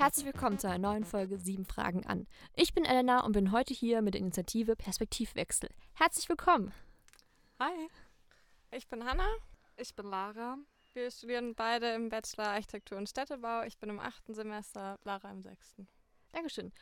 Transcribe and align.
Herzlich 0.00 0.24
willkommen 0.24 0.58
zu 0.58 0.66
einer 0.66 0.78
neuen 0.78 1.04
Folge 1.04 1.36
Sieben 1.36 1.66
Fragen 1.66 2.06
an. 2.06 2.26
Ich 2.56 2.72
bin 2.72 2.86
Elena 2.86 3.22
und 3.22 3.32
bin 3.32 3.52
heute 3.52 3.74
hier 3.74 4.00
mit 4.00 4.14
der 4.14 4.22
Initiative 4.22 4.74
Perspektivwechsel. 4.74 5.68
Herzlich 5.92 6.26
willkommen. 6.26 6.72
Hi, 7.58 7.70
ich 8.70 8.88
bin 8.88 9.04
Hanna. 9.04 9.28
Ich 9.76 9.94
bin 9.94 10.06
Lara. 10.06 10.56
Wir 10.94 11.10
studieren 11.10 11.54
beide 11.54 11.92
im 11.92 12.08
Bachelor 12.08 12.46
Architektur 12.46 12.96
und 12.96 13.10
Städtebau. 13.10 13.64
Ich 13.64 13.76
bin 13.76 13.90
im 13.90 14.00
achten 14.00 14.32
Semester, 14.32 14.98
Lara 15.04 15.30
im 15.30 15.42
sechsten. 15.42 15.86
Dankeschön. 16.32 16.72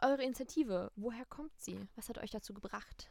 Eure 0.00 0.22
Initiative, 0.22 0.90
woher 0.96 1.26
kommt 1.26 1.52
sie? 1.60 1.86
Was 1.96 2.08
hat 2.08 2.16
euch 2.16 2.30
dazu 2.30 2.54
gebracht? 2.54 3.10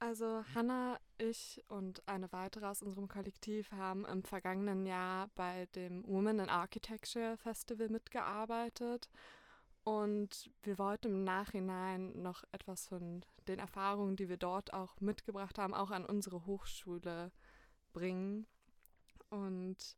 Also 0.00 0.44
Hanna, 0.54 1.00
ich 1.18 1.64
und 1.68 2.06
eine 2.06 2.30
weitere 2.32 2.66
aus 2.66 2.82
unserem 2.82 3.08
Kollektiv 3.08 3.72
haben 3.72 4.06
im 4.06 4.22
vergangenen 4.22 4.86
Jahr 4.86 5.28
bei 5.34 5.66
dem 5.74 6.06
Women 6.06 6.38
in 6.38 6.48
Architecture 6.48 7.36
Festival 7.36 7.88
mitgearbeitet. 7.88 9.08
Und 9.82 10.50
wir 10.62 10.78
wollten 10.78 11.08
im 11.08 11.24
Nachhinein 11.24 12.22
noch 12.22 12.44
etwas 12.52 12.86
von 12.86 13.24
den 13.48 13.58
Erfahrungen, 13.58 14.14
die 14.14 14.28
wir 14.28 14.36
dort 14.36 14.72
auch 14.72 15.00
mitgebracht 15.00 15.58
haben, 15.58 15.74
auch 15.74 15.90
an 15.90 16.04
unsere 16.04 16.46
Hochschule 16.46 17.32
bringen. 17.92 18.46
Und 19.30 19.96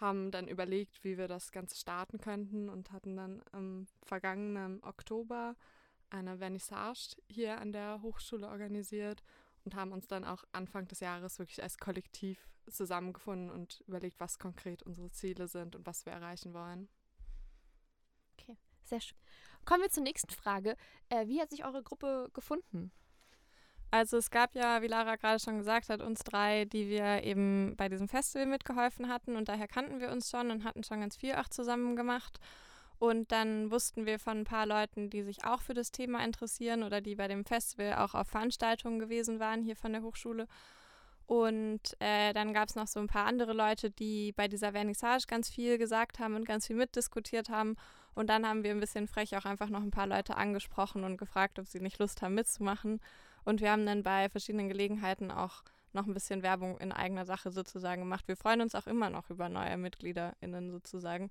haben 0.00 0.30
dann 0.32 0.48
überlegt, 0.48 1.02
wie 1.02 1.16
wir 1.16 1.28
das 1.28 1.50
Ganze 1.50 1.76
starten 1.76 2.18
könnten 2.18 2.68
und 2.68 2.92
hatten 2.92 3.16
dann 3.16 3.42
im 3.52 3.86
vergangenen 4.02 4.82
Oktober 4.82 5.56
eine 6.10 6.38
Vernissage 6.38 7.16
hier 7.28 7.60
an 7.60 7.72
der 7.72 8.00
Hochschule 8.02 8.48
organisiert 8.48 9.22
und 9.64 9.74
haben 9.74 9.92
uns 9.92 10.06
dann 10.06 10.24
auch 10.24 10.44
Anfang 10.52 10.86
des 10.88 11.00
Jahres 11.00 11.38
wirklich 11.38 11.62
als 11.62 11.78
Kollektiv 11.78 12.38
zusammengefunden 12.70 13.50
und 13.50 13.82
überlegt, 13.86 14.20
was 14.20 14.38
konkret 14.38 14.82
unsere 14.82 15.10
Ziele 15.10 15.48
sind 15.48 15.76
und 15.76 15.86
was 15.86 16.06
wir 16.06 16.12
erreichen 16.12 16.54
wollen. 16.54 16.88
Okay, 18.38 18.56
sehr 18.84 19.00
schön. 19.00 19.18
Kommen 19.64 19.82
wir 19.82 19.90
zur 19.90 20.02
nächsten 20.02 20.30
Frage. 20.30 20.76
Äh, 21.08 21.26
wie 21.26 21.40
hat 21.40 21.50
sich 21.50 21.64
eure 21.64 21.82
Gruppe 21.82 22.30
gefunden? 22.32 22.92
Also 23.90 24.16
es 24.16 24.30
gab 24.30 24.56
ja, 24.56 24.82
wie 24.82 24.88
Lara 24.88 25.16
gerade 25.16 25.38
schon 25.38 25.58
gesagt 25.58 25.88
hat, 25.88 26.00
uns 26.00 26.24
drei, 26.24 26.64
die 26.64 26.88
wir 26.88 27.22
eben 27.22 27.76
bei 27.76 27.88
diesem 27.88 28.08
Festival 28.08 28.46
mitgeholfen 28.46 29.08
hatten 29.08 29.36
und 29.36 29.48
daher 29.48 29.68
kannten 29.68 30.00
wir 30.00 30.10
uns 30.10 30.30
schon 30.30 30.50
und 30.50 30.64
hatten 30.64 30.82
schon 30.82 31.00
ganz 31.00 31.16
viel 31.16 31.36
auch 31.36 31.48
zusammen 31.48 31.94
gemacht. 31.94 32.40
Und 33.04 33.32
dann 33.32 33.70
wussten 33.70 34.06
wir 34.06 34.18
von 34.18 34.38
ein 34.38 34.44
paar 34.44 34.64
Leuten, 34.64 35.10
die 35.10 35.22
sich 35.22 35.44
auch 35.44 35.60
für 35.60 35.74
das 35.74 35.92
Thema 35.92 36.24
interessieren 36.24 36.82
oder 36.82 37.02
die 37.02 37.14
bei 37.14 37.28
dem 37.28 37.44
Festival 37.44 37.96
auch 37.96 38.14
auf 38.14 38.28
Veranstaltungen 38.28 38.98
gewesen 38.98 39.40
waren 39.40 39.62
hier 39.62 39.76
von 39.76 39.92
der 39.92 40.00
Hochschule. 40.00 40.48
Und 41.26 41.82
äh, 41.98 42.32
dann 42.32 42.54
gab 42.54 42.70
es 42.70 42.76
noch 42.76 42.86
so 42.86 43.00
ein 43.00 43.06
paar 43.06 43.26
andere 43.26 43.52
Leute, 43.52 43.90
die 43.90 44.32
bei 44.32 44.48
dieser 44.48 44.72
Vernissage 44.72 45.26
ganz 45.26 45.50
viel 45.50 45.76
gesagt 45.76 46.18
haben 46.18 46.34
und 46.34 46.46
ganz 46.46 46.66
viel 46.66 46.76
mitdiskutiert 46.76 47.50
haben. 47.50 47.76
Und 48.14 48.30
dann 48.30 48.48
haben 48.48 48.64
wir 48.64 48.70
ein 48.70 48.80
bisschen 48.80 49.06
frech 49.06 49.36
auch 49.36 49.44
einfach 49.44 49.68
noch 49.68 49.82
ein 49.82 49.90
paar 49.90 50.06
Leute 50.06 50.38
angesprochen 50.38 51.04
und 51.04 51.18
gefragt, 51.18 51.58
ob 51.58 51.66
sie 51.66 51.80
nicht 51.80 51.98
Lust 51.98 52.22
haben 52.22 52.32
mitzumachen. 52.32 53.02
Und 53.44 53.60
wir 53.60 53.70
haben 53.70 53.84
dann 53.84 54.02
bei 54.02 54.30
verschiedenen 54.30 54.70
Gelegenheiten 54.70 55.30
auch 55.30 55.62
noch 55.92 56.06
ein 56.06 56.14
bisschen 56.14 56.42
Werbung 56.42 56.78
in 56.78 56.90
eigener 56.90 57.26
Sache 57.26 57.50
sozusagen 57.50 58.00
gemacht. 58.00 58.26
Wir 58.28 58.36
freuen 58.36 58.62
uns 58.62 58.74
auch 58.74 58.86
immer 58.86 59.10
noch 59.10 59.28
über 59.28 59.50
neue 59.50 59.76
MitgliederInnen 59.76 60.70
sozusagen. 60.70 61.30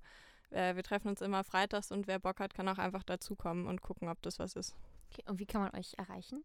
Äh, 0.54 0.76
wir 0.76 0.84
treffen 0.84 1.08
uns 1.08 1.20
immer 1.20 1.44
freitags 1.44 1.90
und 1.90 2.06
wer 2.06 2.18
Bock 2.18 2.40
hat, 2.40 2.54
kann 2.54 2.66
auch 2.68 2.78
einfach 2.78 3.02
dazukommen 3.02 3.66
und 3.66 3.82
gucken, 3.82 4.08
ob 4.08 4.22
das 4.22 4.38
was 4.38 4.54
ist. 4.54 4.74
Okay, 5.10 5.22
und 5.28 5.38
wie 5.40 5.46
kann 5.46 5.62
man 5.62 5.74
euch 5.74 5.94
erreichen? 5.98 6.44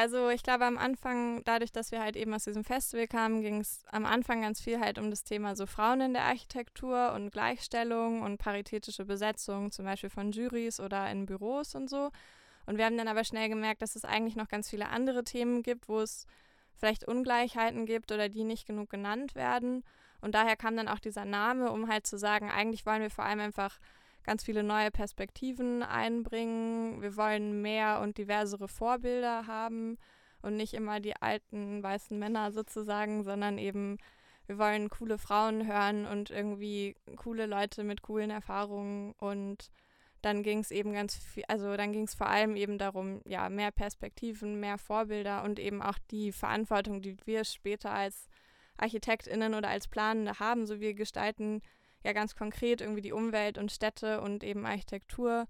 Also 0.00 0.28
ich 0.28 0.44
glaube 0.44 0.64
am 0.64 0.78
Anfang, 0.78 1.42
dadurch, 1.42 1.72
dass 1.72 1.90
wir 1.90 2.00
halt 2.00 2.14
eben 2.14 2.32
aus 2.32 2.44
diesem 2.44 2.62
Festival 2.62 3.08
kamen, 3.08 3.42
ging 3.42 3.60
es 3.60 3.82
am 3.90 4.06
Anfang 4.06 4.42
ganz 4.42 4.60
viel 4.60 4.78
halt 4.78 4.96
um 4.96 5.10
das 5.10 5.24
Thema 5.24 5.56
so 5.56 5.66
Frauen 5.66 6.00
in 6.00 6.12
der 6.12 6.22
Architektur 6.22 7.14
und 7.14 7.32
Gleichstellung 7.32 8.22
und 8.22 8.38
paritätische 8.38 9.04
Besetzung, 9.04 9.72
zum 9.72 9.86
Beispiel 9.86 10.08
von 10.08 10.30
Juries 10.30 10.78
oder 10.78 11.10
in 11.10 11.26
Büros 11.26 11.74
und 11.74 11.90
so. 11.90 12.12
Und 12.64 12.78
wir 12.78 12.84
haben 12.84 12.96
dann 12.96 13.08
aber 13.08 13.24
schnell 13.24 13.48
gemerkt, 13.48 13.82
dass 13.82 13.96
es 13.96 14.04
eigentlich 14.04 14.36
noch 14.36 14.46
ganz 14.46 14.70
viele 14.70 14.88
andere 14.88 15.24
Themen 15.24 15.64
gibt, 15.64 15.88
wo 15.88 15.98
es 15.98 16.26
vielleicht 16.76 17.08
Ungleichheiten 17.08 17.84
gibt 17.84 18.12
oder 18.12 18.28
die 18.28 18.44
nicht 18.44 18.68
genug 18.68 18.90
genannt 18.90 19.34
werden. 19.34 19.82
Und 20.20 20.36
daher 20.36 20.54
kam 20.54 20.76
dann 20.76 20.86
auch 20.86 21.00
dieser 21.00 21.24
Name, 21.24 21.72
um 21.72 21.88
halt 21.88 22.06
zu 22.06 22.18
sagen, 22.18 22.52
eigentlich 22.52 22.86
wollen 22.86 23.02
wir 23.02 23.10
vor 23.10 23.24
allem 23.24 23.40
einfach 23.40 23.80
ganz 24.28 24.44
viele 24.44 24.62
neue 24.62 24.90
Perspektiven 24.90 25.82
einbringen. 25.82 27.00
Wir 27.00 27.16
wollen 27.16 27.62
mehr 27.62 28.00
und 28.02 28.18
diversere 28.18 28.68
Vorbilder 28.68 29.46
haben 29.46 29.96
und 30.42 30.54
nicht 30.54 30.74
immer 30.74 31.00
die 31.00 31.16
alten 31.16 31.82
weißen 31.82 32.18
Männer 32.18 32.52
sozusagen, 32.52 33.24
sondern 33.24 33.56
eben 33.56 33.96
wir 34.46 34.58
wollen 34.58 34.90
coole 34.90 35.16
Frauen 35.16 35.66
hören 35.66 36.04
und 36.04 36.28
irgendwie 36.28 36.94
coole 37.16 37.46
Leute 37.46 37.84
mit 37.84 38.02
coolen 38.02 38.28
Erfahrungen 38.28 39.14
und 39.18 39.70
dann 40.20 40.42
ging 40.42 40.58
es 40.58 40.72
eben 40.72 40.92
ganz 40.92 41.16
viel, 41.16 41.44
also 41.48 41.74
dann 41.78 41.92
ging 41.92 42.02
es 42.02 42.14
vor 42.14 42.28
allem 42.28 42.54
eben 42.54 42.76
darum, 42.76 43.22
ja, 43.24 43.48
mehr 43.48 43.70
Perspektiven, 43.70 44.60
mehr 44.60 44.76
Vorbilder 44.76 45.42
und 45.42 45.58
eben 45.58 45.80
auch 45.80 45.98
die 46.10 46.32
Verantwortung, 46.32 47.00
die 47.00 47.16
wir 47.24 47.44
später 47.44 47.92
als 47.92 48.28
ArchitektInnen 48.76 49.54
oder 49.54 49.68
als 49.68 49.88
Planende 49.88 50.38
haben. 50.38 50.66
So 50.66 50.80
wir 50.80 50.92
gestalten 50.92 51.62
ja 52.04 52.12
ganz 52.12 52.34
konkret 52.34 52.80
irgendwie 52.80 53.02
die 53.02 53.12
Umwelt 53.12 53.58
und 53.58 53.72
Städte 53.72 54.20
und 54.20 54.44
eben 54.44 54.66
Architektur 54.66 55.46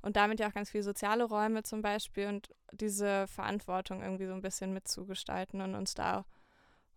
und 0.00 0.16
damit 0.16 0.40
ja 0.40 0.48
auch 0.48 0.54
ganz 0.54 0.70
viele 0.70 0.84
soziale 0.84 1.24
Räume 1.24 1.62
zum 1.62 1.82
Beispiel 1.82 2.28
und 2.28 2.50
diese 2.72 3.26
Verantwortung 3.26 4.02
irgendwie 4.02 4.26
so 4.26 4.32
ein 4.32 4.42
bisschen 4.42 4.72
mitzugestalten 4.72 5.60
und 5.60 5.74
uns 5.74 5.94
da 5.94 6.24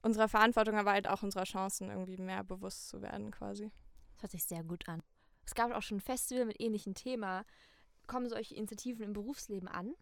unserer 0.04 0.28
Verantwortung, 0.28 0.78
aber 0.78 0.92
halt 0.92 1.08
auch 1.08 1.24
unserer 1.24 1.44
Chancen 1.44 1.90
irgendwie 1.90 2.18
mehr 2.18 2.44
bewusst 2.44 2.90
zu 2.90 3.02
werden 3.02 3.32
quasi. 3.32 3.72
Das 4.14 4.24
hört 4.24 4.32
sich 4.32 4.44
sehr 4.44 4.64
gut 4.64 4.88
an. 4.88 5.02
Es 5.46 5.56
gab 5.56 5.72
auch 5.72 5.82
schon 5.82 6.00
Festival 6.00 6.46
mit 6.46 6.62
ähnlichem 6.62 6.94
Thema. 6.94 7.44
Kommen 8.08 8.30
solche 8.30 8.56
Initiativen 8.56 9.04
im 9.04 9.14
Berufsleben 9.14 9.68
an? 9.68 9.94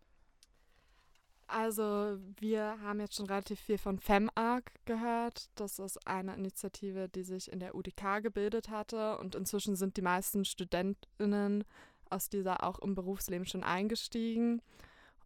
Also 1.52 2.20
wir 2.40 2.80
haben 2.82 3.00
jetzt 3.00 3.16
schon 3.16 3.26
relativ 3.26 3.60
viel 3.60 3.80
von 3.80 3.98
FemArc 3.98 4.72
gehört. 4.86 5.50
Das 5.56 5.80
ist 5.80 5.98
eine 6.08 6.36
Initiative, 6.36 7.10
die 7.10 7.24
sich 7.24 7.52
in 7.52 7.60
der 7.60 7.74
UDK 7.74 8.22
gebildet 8.22 8.70
hatte 8.70 9.18
und 9.18 9.34
inzwischen 9.34 9.76
sind 9.76 9.98
die 9.98 10.04
meisten 10.04 10.46
Studentinnen 10.46 11.64
aus 12.12 12.30
dieser 12.30 12.64
auch 12.64 12.78
im 12.80 12.94
Berufsleben 12.94 13.48
schon 13.48 13.64
eingestiegen. 13.64 14.62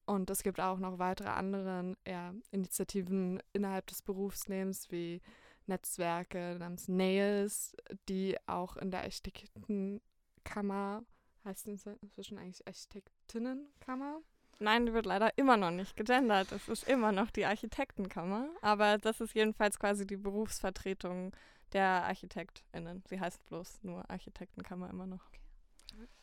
Und 0.05 0.29
es 0.29 0.43
gibt 0.43 0.61
auch 0.61 0.79
noch 0.79 0.97
weitere 0.97 1.29
andere 1.29 1.97
ja, 2.07 2.33
Initiativen 2.51 3.43
innerhalb 3.51 3.87
des 3.87 4.01
Berufslebens 4.01 4.91
wie 4.91 5.21
Netzwerke 5.65 6.55
namens 6.57 6.87
Nails, 6.87 7.75
die 8.07 8.37
auch 8.47 8.77
in 8.77 8.91
der 8.91 9.01
Architektenkammer, 9.01 11.03
heißt 11.43 11.67
inzwischen 11.67 12.37
eigentlich 12.37 12.65
Architektinnenkammer, 12.65 14.21
Nein, 14.63 14.85
die 14.85 14.93
wird 14.93 15.05
leider 15.05 15.37
immer 15.37 15.57
noch 15.57 15.71
nicht 15.71 15.97
gegendert. 15.97 16.53
Es 16.53 16.69
ist 16.69 16.87
immer 16.87 17.11
noch 17.11 17.29
die 17.31 17.45
Architektenkammer. 17.45 18.47
Aber 18.61 18.97
das 18.97 19.19
ist 19.19 19.35
jedenfalls 19.35 19.77
quasi 19.77 20.07
die 20.07 20.15
Berufsvertretung 20.15 21.33
der 21.73 22.05
ArchitektInnen. 22.05 23.03
Sie 23.09 23.19
heißt 23.19 23.45
bloß 23.47 23.83
nur 23.83 24.09
Architektenkammer 24.09 24.89
immer 24.89 25.05
noch. 25.05 25.29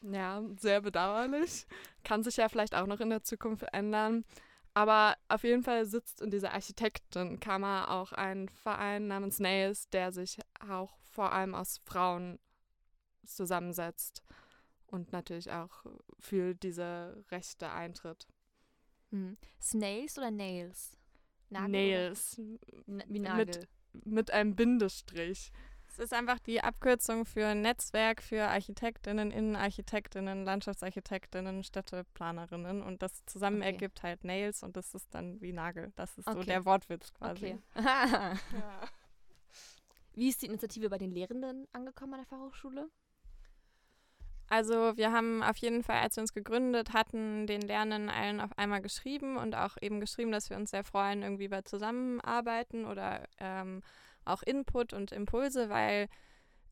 Ja, 0.01 0.43
sehr 0.59 0.81
bedauerlich. 0.81 1.67
Kann 2.03 2.23
sich 2.23 2.39
ja 2.39 2.49
vielleicht 2.49 2.75
auch 2.75 2.87
noch 2.87 3.01
in 3.01 3.11
der 3.11 3.23
Zukunft 3.23 3.67
ändern. 3.75 4.25
Aber 4.73 5.17
auf 5.29 5.45
jeden 5.45 5.63
Fall 5.63 5.85
sitzt 5.85 6.23
in 6.23 6.31
dieser 6.31 6.55
Architektenkammer 6.55 7.91
auch 7.91 8.13
ein 8.13 8.49
Verein 8.49 9.07
namens 9.07 9.39
Nails, 9.39 9.91
der 9.91 10.13
sich 10.13 10.39
auch 10.67 10.97
vor 11.11 11.33
allem 11.33 11.55
aus 11.55 11.83
Frauen 11.85 12.39
zusammensetzt 13.27 14.23
und 14.91 15.13
natürlich 15.13 15.51
auch 15.51 15.85
für 16.19 16.55
diese 16.55 17.25
Rechte 17.31 17.71
eintritt. 17.71 18.27
Hm. 19.11 19.37
Snails 19.61 20.19
oder 20.19 20.31
Nails? 20.31 20.97
Nagel 21.49 21.71
Nails. 21.71 22.39
Oder? 22.39 23.05
Wie 23.09 23.19
Nagel. 23.19 23.47
Mit, 23.93 24.07
mit 24.07 24.31
einem 24.31 24.55
Bindestrich. 24.55 25.53
Es 25.89 25.99
ist 25.99 26.15
einfach 26.15 26.39
die 26.39 26.61
Abkürzung 26.61 27.27
für 27.27 27.55
Netzwerk 27.57 28.23
für 28.23 28.45
Architektinnen, 28.45 29.33
Innenarchitektinnen, 29.33 30.45
Landschaftsarchitektinnen, 30.45 31.65
Städteplanerinnen 31.65 32.81
und 32.83 33.03
das 33.03 33.25
zusammen 33.27 33.59
okay. 33.59 33.73
ergibt 33.73 34.03
halt 34.05 34.23
Nails 34.23 34.63
und 34.63 34.77
das 34.77 34.95
ist 34.95 35.13
dann 35.13 35.41
wie 35.41 35.53
Nagel. 35.53 35.93
Das 35.97 36.17
ist 36.17 36.29
okay. 36.29 36.39
so 36.39 36.45
der 36.45 36.65
Wortwitz 36.65 37.13
quasi. 37.13 37.59
Okay. 37.59 37.59
ja. 37.75 38.39
Wie 40.15 40.29
ist 40.29 40.43
die 40.43 40.47
Initiative 40.47 40.89
bei 40.89 40.99
den 40.99 41.11
Lehrenden 41.11 41.67
angekommen 41.73 42.15
an 42.15 42.21
der 42.21 42.27
Fachhochschule? 42.27 42.89
Also 44.51 44.97
wir 44.97 45.13
haben 45.13 45.45
auf 45.45 45.57
jeden 45.59 45.85
Fall, 45.85 46.01
als 46.01 46.17
wir 46.17 46.23
uns 46.23 46.35
gegründet 46.35 46.93
hatten, 46.93 47.47
den 47.47 47.61
Lernenden 47.61 48.11
allen 48.11 48.41
auf 48.41 48.59
einmal 48.59 48.83
geschrieben 48.83 49.37
und 49.37 49.55
auch 49.55 49.77
eben 49.81 50.01
geschrieben, 50.01 50.33
dass 50.33 50.51
wir 50.51 50.57
uns 50.57 50.73
sehr 50.73 50.83
freuen, 50.83 51.23
irgendwie 51.23 51.47
bei 51.47 51.63
Zusammenarbeiten 51.63 52.85
oder 52.85 53.23
ähm, 53.39 53.81
auch 54.25 54.43
Input 54.43 54.93
und 54.93 55.13
Impulse, 55.13 55.71
weil 55.71 56.09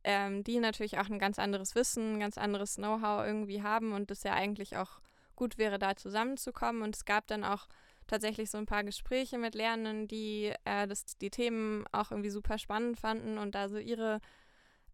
ähm, 0.02 0.42
die 0.42 0.58
natürlich 0.58 0.98
auch 0.98 1.08
ein 1.08 1.20
ganz 1.20 1.38
anderes 1.38 1.76
Wissen, 1.76 2.14
ein 2.14 2.20
ganz 2.20 2.36
anderes 2.36 2.74
Know-how 2.74 3.24
irgendwie 3.24 3.62
haben 3.62 3.92
und 3.92 4.10
es 4.10 4.24
ja 4.24 4.32
eigentlich 4.34 4.76
auch 4.76 4.98
gut 5.36 5.56
wäre, 5.56 5.78
da 5.78 5.94
zusammenzukommen. 5.94 6.82
Und 6.82 6.96
es 6.96 7.04
gab 7.04 7.28
dann 7.28 7.44
auch 7.44 7.68
tatsächlich 8.08 8.50
so 8.50 8.58
ein 8.58 8.66
paar 8.66 8.82
Gespräche 8.82 9.38
mit 9.38 9.54
Lernenden, 9.54 10.08
die 10.08 10.52
äh, 10.64 10.88
das, 10.88 11.04
die 11.18 11.30
Themen 11.30 11.84
auch 11.92 12.10
irgendwie 12.10 12.30
super 12.30 12.58
spannend 12.58 12.98
fanden 12.98 13.38
und 13.38 13.54
da 13.54 13.68
so 13.68 13.78
ihre 13.78 14.20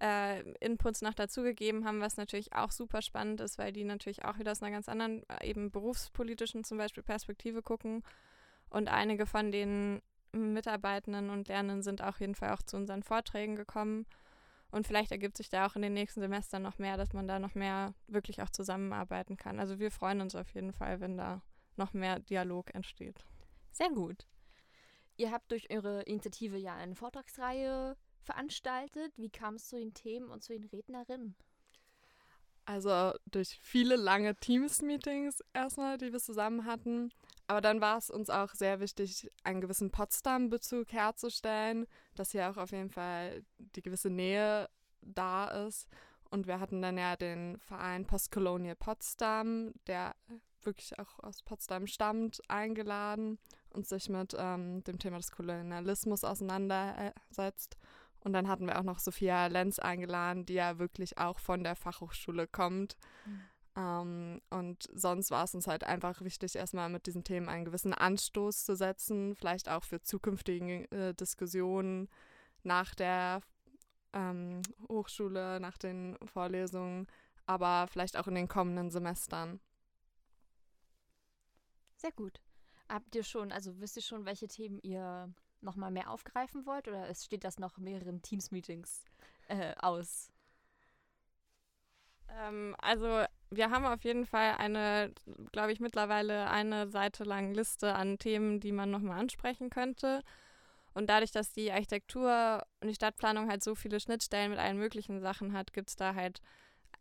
äh, 0.04 0.42
Inputs 0.60 1.00
noch 1.00 1.14
dazugegeben 1.14 1.86
haben, 1.86 2.00
was 2.00 2.18
natürlich 2.18 2.52
auch 2.52 2.70
super 2.70 3.00
spannend 3.00 3.40
ist, 3.40 3.56
weil 3.56 3.72
die 3.72 3.84
natürlich 3.84 4.24
auch 4.24 4.38
wieder 4.38 4.52
aus 4.52 4.62
einer 4.62 4.72
ganz 4.72 4.86
anderen, 4.88 5.22
äh, 5.30 5.48
eben 5.48 5.70
berufspolitischen 5.70 6.62
zum 6.62 6.76
Beispiel 6.76 7.02
Perspektive 7.02 7.62
gucken. 7.62 8.02
Und 8.68 8.88
einige 8.88 9.24
von 9.24 9.50
den 9.50 10.02
Mitarbeitenden 10.32 11.30
und 11.30 11.48
Lernenden 11.48 11.82
sind 11.82 12.02
auf 12.02 12.20
jeden 12.20 12.34
Fall 12.34 12.52
auch 12.52 12.62
zu 12.62 12.76
unseren 12.76 13.02
Vorträgen 13.02 13.56
gekommen. 13.56 14.04
Und 14.70 14.86
vielleicht 14.86 15.12
ergibt 15.12 15.38
sich 15.38 15.48
da 15.48 15.66
auch 15.66 15.76
in 15.76 15.82
den 15.82 15.94
nächsten 15.94 16.20
Semestern 16.20 16.62
noch 16.62 16.78
mehr, 16.78 16.98
dass 16.98 17.12
man 17.12 17.26
da 17.26 17.38
noch 17.38 17.54
mehr 17.54 17.94
wirklich 18.06 18.42
auch 18.42 18.50
zusammenarbeiten 18.50 19.36
kann. 19.36 19.58
Also 19.58 19.78
wir 19.78 19.90
freuen 19.90 20.20
uns 20.20 20.34
auf 20.34 20.50
jeden 20.50 20.72
Fall, 20.72 21.00
wenn 21.00 21.16
da 21.16 21.40
noch 21.76 21.94
mehr 21.94 22.18
Dialog 22.18 22.74
entsteht. 22.74 23.24
Sehr 23.70 23.90
gut. 23.90 24.26
Ihr 25.16 25.30
habt 25.30 25.50
durch 25.50 25.70
eure 25.70 26.02
Initiative 26.02 26.58
ja 26.58 26.74
eine 26.74 26.96
Vortragsreihe 26.96 27.96
veranstaltet. 28.24 29.12
Wie 29.16 29.30
kam 29.30 29.54
es 29.54 29.68
zu 29.68 29.76
den 29.76 29.94
Themen 29.94 30.30
und 30.30 30.42
zu 30.42 30.52
den 30.52 30.64
Rednerinnen? 30.64 31.36
Also 32.66 33.12
durch 33.26 33.58
viele 33.60 33.96
lange 33.96 34.34
Teams-Meetings 34.36 35.42
erstmal, 35.52 35.98
die 35.98 36.12
wir 36.12 36.20
zusammen 36.20 36.64
hatten. 36.64 37.10
Aber 37.46 37.60
dann 37.60 37.82
war 37.82 37.98
es 37.98 38.08
uns 38.08 38.30
auch 38.30 38.54
sehr 38.54 38.80
wichtig, 38.80 39.30
einen 39.42 39.60
gewissen 39.60 39.90
Potsdam-Bezug 39.90 40.90
herzustellen, 40.92 41.86
dass 42.14 42.30
hier 42.30 42.50
auch 42.50 42.56
auf 42.56 42.70
jeden 42.70 42.90
Fall 42.90 43.44
die 43.58 43.82
gewisse 43.82 44.08
Nähe 44.08 44.70
da 45.02 45.66
ist. 45.66 45.88
Und 46.30 46.46
wir 46.46 46.58
hatten 46.58 46.80
dann 46.80 46.96
ja 46.96 47.16
den 47.16 47.58
Verein 47.58 48.06
Postkolonial 48.06 48.76
Potsdam, 48.76 49.72
der 49.86 50.16
wirklich 50.62 50.98
auch 50.98 51.18
aus 51.20 51.42
Potsdam 51.42 51.86
stammt, 51.86 52.40
eingeladen 52.48 53.38
und 53.70 53.86
sich 53.86 54.08
mit 54.08 54.34
ähm, 54.38 54.82
dem 54.84 54.98
Thema 54.98 55.18
des 55.18 55.30
Kolonialismus 55.30 56.24
auseinandersetzt. 56.24 57.76
Und 58.24 58.32
dann 58.32 58.48
hatten 58.48 58.66
wir 58.66 58.78
auch 58.78 58.84
noch 58.84 58.98
Sophia 58.98 59.46
Lenz 59.46 59.78
eingeladen, 59.78 60.46
die 60.46 60.54
ja 60.54 60.78
wirklich 60.78 61.18
auch 61.18 61.38
von 61.38 61.62
der 61.62 61.76
Fachhochschule 61.76 62.46
kommt. 62.46 62.96
Mhm. 63.26 63.40
Ähm, 63.76 64.40
und 64.50 64.88
sonst 64.94 65.30
war 65.30 65.44
es 65.44 65.54
uns 65.54 65.66
halt 65.66 65.84
einfach 65.84 66.22
wichtig, 66.22 66.56
erstmal 66.56 66.88
mit 66.88 67.06
diesen 67.06 67.22
Themen 67.22 67.48
einen 67.48 67.66
gewissen 67.66 67.92
Anstoß 67.92 68.64
zu 68.64 68.76
setzen, 68.76 69.34
vielleicht 69.34 69.68
auch 69.68 69.84
für 69.84 70.00
zukünftige 70.00 70.90
äh, 70.90 71.14
Diskussionen 71.14 72.08
nach 72.62 72.94
der 72.94 73.42
ähm, 74.14 74.62
Hochschule, 74.88 75.60
nach 75.60 75.76
den 75.76 76.16
Vorlesungen, 76.24 77.06
aber 77.46 77.86
vielleicht 77.88 78.16
auch 78.16 78.28
in 78.28 78.36
den 78.36 78.48
kommenden 78.48 78.90
Semestern. 78.90 79.60
Sehr 81.96 82.12
gut. 82.12 82.40
Habt 82.88 83.14
ihr 83.16 83.24
schon, 83.24 83.52
also 83.52 83.78
wisst 83.80 83.96
ihr 83.96 84.02
schon, 84.02 84.24
welche 84.24 84.46
Themen 84.46 84.78
ihr 84.82 85.32
nochmal 85.64 85.90
mehr 85.90 86.10
aufgreifen 86.10 86.66
wollt 86.66 86.88
oder 86.88 87.08
es 87.08 87.24
steht 87.24 87.44
das 87.44 87.58
noch 87.58 87.78
mehreren 87.78 88.22
Teams-Meetings 88.22 89.04
äh, 89.48 89.74
aus? 89.78 90.30
Ähm, 92.30 92.74
also 92.78 93.24
wir 93.50 93.70
haben 93.70 93.84
auf 93.84 94.02
jeden 94.04 94.26
Fall 94.26 94.54
eine, 94.58 95.12
glaube 95.52 95.72
ich, 95.72 95.80
mittlerweile 95.80 96.50
eine 96.50 96.88
Seite 96.88 97.24
lang 97.24 97.54
Liste 97.54 97.94
an 97.94 98.18
Themen, 98.18 98.60
die 98.60 98.72
man 98.72 98.90
nochmal 98.90 99.20
ansprechen 99.20 99.70
könnte. 99.70 100.22
Und 100.92 101.08
dadurch, 101.08 101.32
dass 101.32 101.52
die 101.52 101.72
Architektur 101.72 102.64
und 102.80 102.88
die 102.88 102.94
Stadtplanung 102.94 103.48
halt 103.48 103.64
so 103.64 103.74
viele 103.74 103.98
Schnittstellen 104.00 104.50
mit 104.50 104.60
allen 104.60 104.78
möglichen 104.78 105.20
Sachen 105.20 105.52
hat, 105.52 105.72
gibt 105.72 105.90
es 105.90 105.96
da 105.96 106.14
halt 106.14 106.40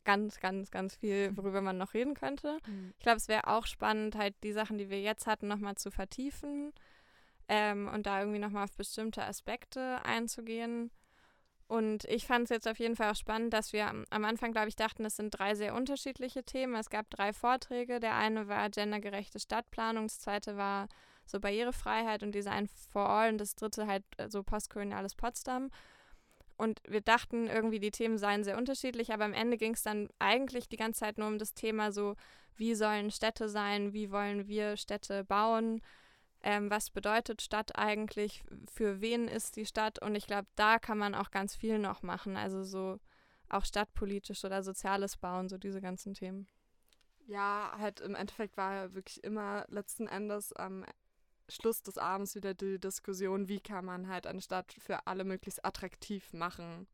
ganz, 0.03 0.39
ganz, 0.39 0.71
ganz 0.71 0.95
viel, 0.95 1.35
worüber 1.37 1.61
man 1.61 1.77
noch 1.77 1.93
reden 1.93 2.15
könnte. 2.15 2.57
Mhm. 2.67 2.93
Ich 2.97 3.03
glaube, 3.03 3.17
es 3.17 3.27
wäre 3.27 3.47
auch 3.47 3.65
spannend, 3.65 4.15
halt 4.15 4.35
die 4.43 4.51
Sachen, 4.51 4.77
die 4.77 4.89
wir 4.89 5.01
jetzt 5.01 5.27
hatten, 5.27 5.47
nochmal 5.47 5.75
zu 5.75 5.91
vertiefen 5.91 6.73
ähm, 7.53 7.87
und 7.87 8.07
da 8.07 8.19
irgendwie 8.19 8.39
nochmal 8.39 8.63
auf 8.63 8.75
bestimmte 8.75 9.23
Aspekte 9.23 10.03
einzugehen. 10.03 10.89
Und 11.67 12.03
ich 12.05 12.25
fand 12.25 12.45
es 12.45 12.49
jetzt 12.49 12.67
auf 12.67 12.79
jeden 12.79 12.95
Fall 12.95 13.11
auch 13.11 13.15
spannend, 13.15 13.53
dass 13.53 13.73
wir 13.73 13.87
am, 13.87 14.25
Anfang, 14.25 14.51
glaube 14.51 14.69
ich, 14.69 14.75
dachten, 14.75 15.05
es 15.05 15.17
sind 15.17 15.29
drei 15.29 15.53
sehr 15.53 15.75
unterschiedliche 15.75 16.43
Themen. 16.43 16.73
Es 16.73 16.89
gab 16.89 17.11
drei 17.11 17.31
Vorträge. 17.31 17.99
Der 17.99 18.15
eine 18.15 18.47
war 18.47 18.71
gendergerechte 18.71 19.39
Stadtplanung, 19.39 20.07
das 20.07 20.19
zweite 20.19 20.57
war 20.57 20.87
so 21.27 21.39
Barrierefreiheit 21.39 22.23
und 22.23 22.33
Design 22.33 22.67
for 22.91 23.07
All 23.07 23.29
und 23.29 23.37
das 23.37 23.55
dritte 23.55 23.85
halt 23.85 24.03
äh, 24.17 24.29
so 24.29 24.41
postkoloniales 24.41 25.13
Potsdam. 25.13 25.69
Und 26.57 26.81
wir 26.87 27.01
dachten 27.01 27.47
irgendwie, 27.47 27.79
die 27.79 27.91
Themen 27.91 28.17
seien 28.17 28.43
sehr 28.43 28.57
unterschiedlich, 28.57 29.13
aber 29.13 29.25
am 29.25 29.33
Ende 29.33 29.57
ging 29.57 29.73
es 29.73 29.83
dann 29.83 30.09
eigentlich 30.19 30.69
die 30.69 30.77
ganze 30.77 31.01
Zeit 31.01 31.17
nur 31.17 31.27
um 31.27 31.37
das 31.37 31.53
Thema 31.53 31.91
so, 31.91 32.15
wie 32.55 32.75
sollen 32.75 33.11
Städte 33.11 33.47
sein, 33.47 33.93
wie 33.93 34.11
wollen 34.11 34.47
wir 34.47 34.75
Städte 34.75 35.23
bauen, 35.23 35.81
ähm, 36.43 36.69
was 36.69 36.89
bedeutet 36.89 37.41
Stadt 37.41 37.77
eigentlich, 37.77 38.43
für 38.71 39.01
wen 39.01 39.27
ist 39.27 39.55
die 39.55 39.65
Stadt 39.65 39.99
und 40.01 40.15
ich 40.15 40.27
glaube, 40.27 40.47
da 40.55 40.77
kann 40.77 40.97
man 40.97 41.15
auch 41.15 41.31
ganz 41.31 41.55
viel 41.55 41.79
noch 41.79 42.03
machen, 42.03 42.37
also 42.37 42.63
so 42.63 42.99
auch 43.49 43.65
stadtpolitisch 43.65 44.43
oder 44.43 44.61
soziales 44.61 45.17
Bauen, 45.17 45.47
so 45.47 45.57
diese 45.57 45.81
ganzen 45.81 46.13
Themen. 46.13 46.47
Ja, 47.27 47.73
halt 47.77 48.01
im 48.01 48.15
Endeffekt 48.15 48.57
war 48.57 48.73
ja 48.73 48.93
wirklich 48.93 49.23
immer 49.23 49.65
letzten 49.69 50.07
Endes 50.07 50.51
am 50.53 50.85
Schluss 51.47 51.81
des 51.81 51.97
Abends 51.97 52.35
wieder 52.35 52.53
die 52.53 52.79
Diskussion, 52.79 53.47
wie 53.47 53.59
kann 53.59 53.85
man 53.85 54.07
halt 54.07 54.27
eine 54.27 54.41
Stadt 54.41 54.73
für 54.79 55.07
alle 55.07 55.23
möglichst 55.23 55.63
attraktiv 55.63 56.33
machen. 56.33 56.87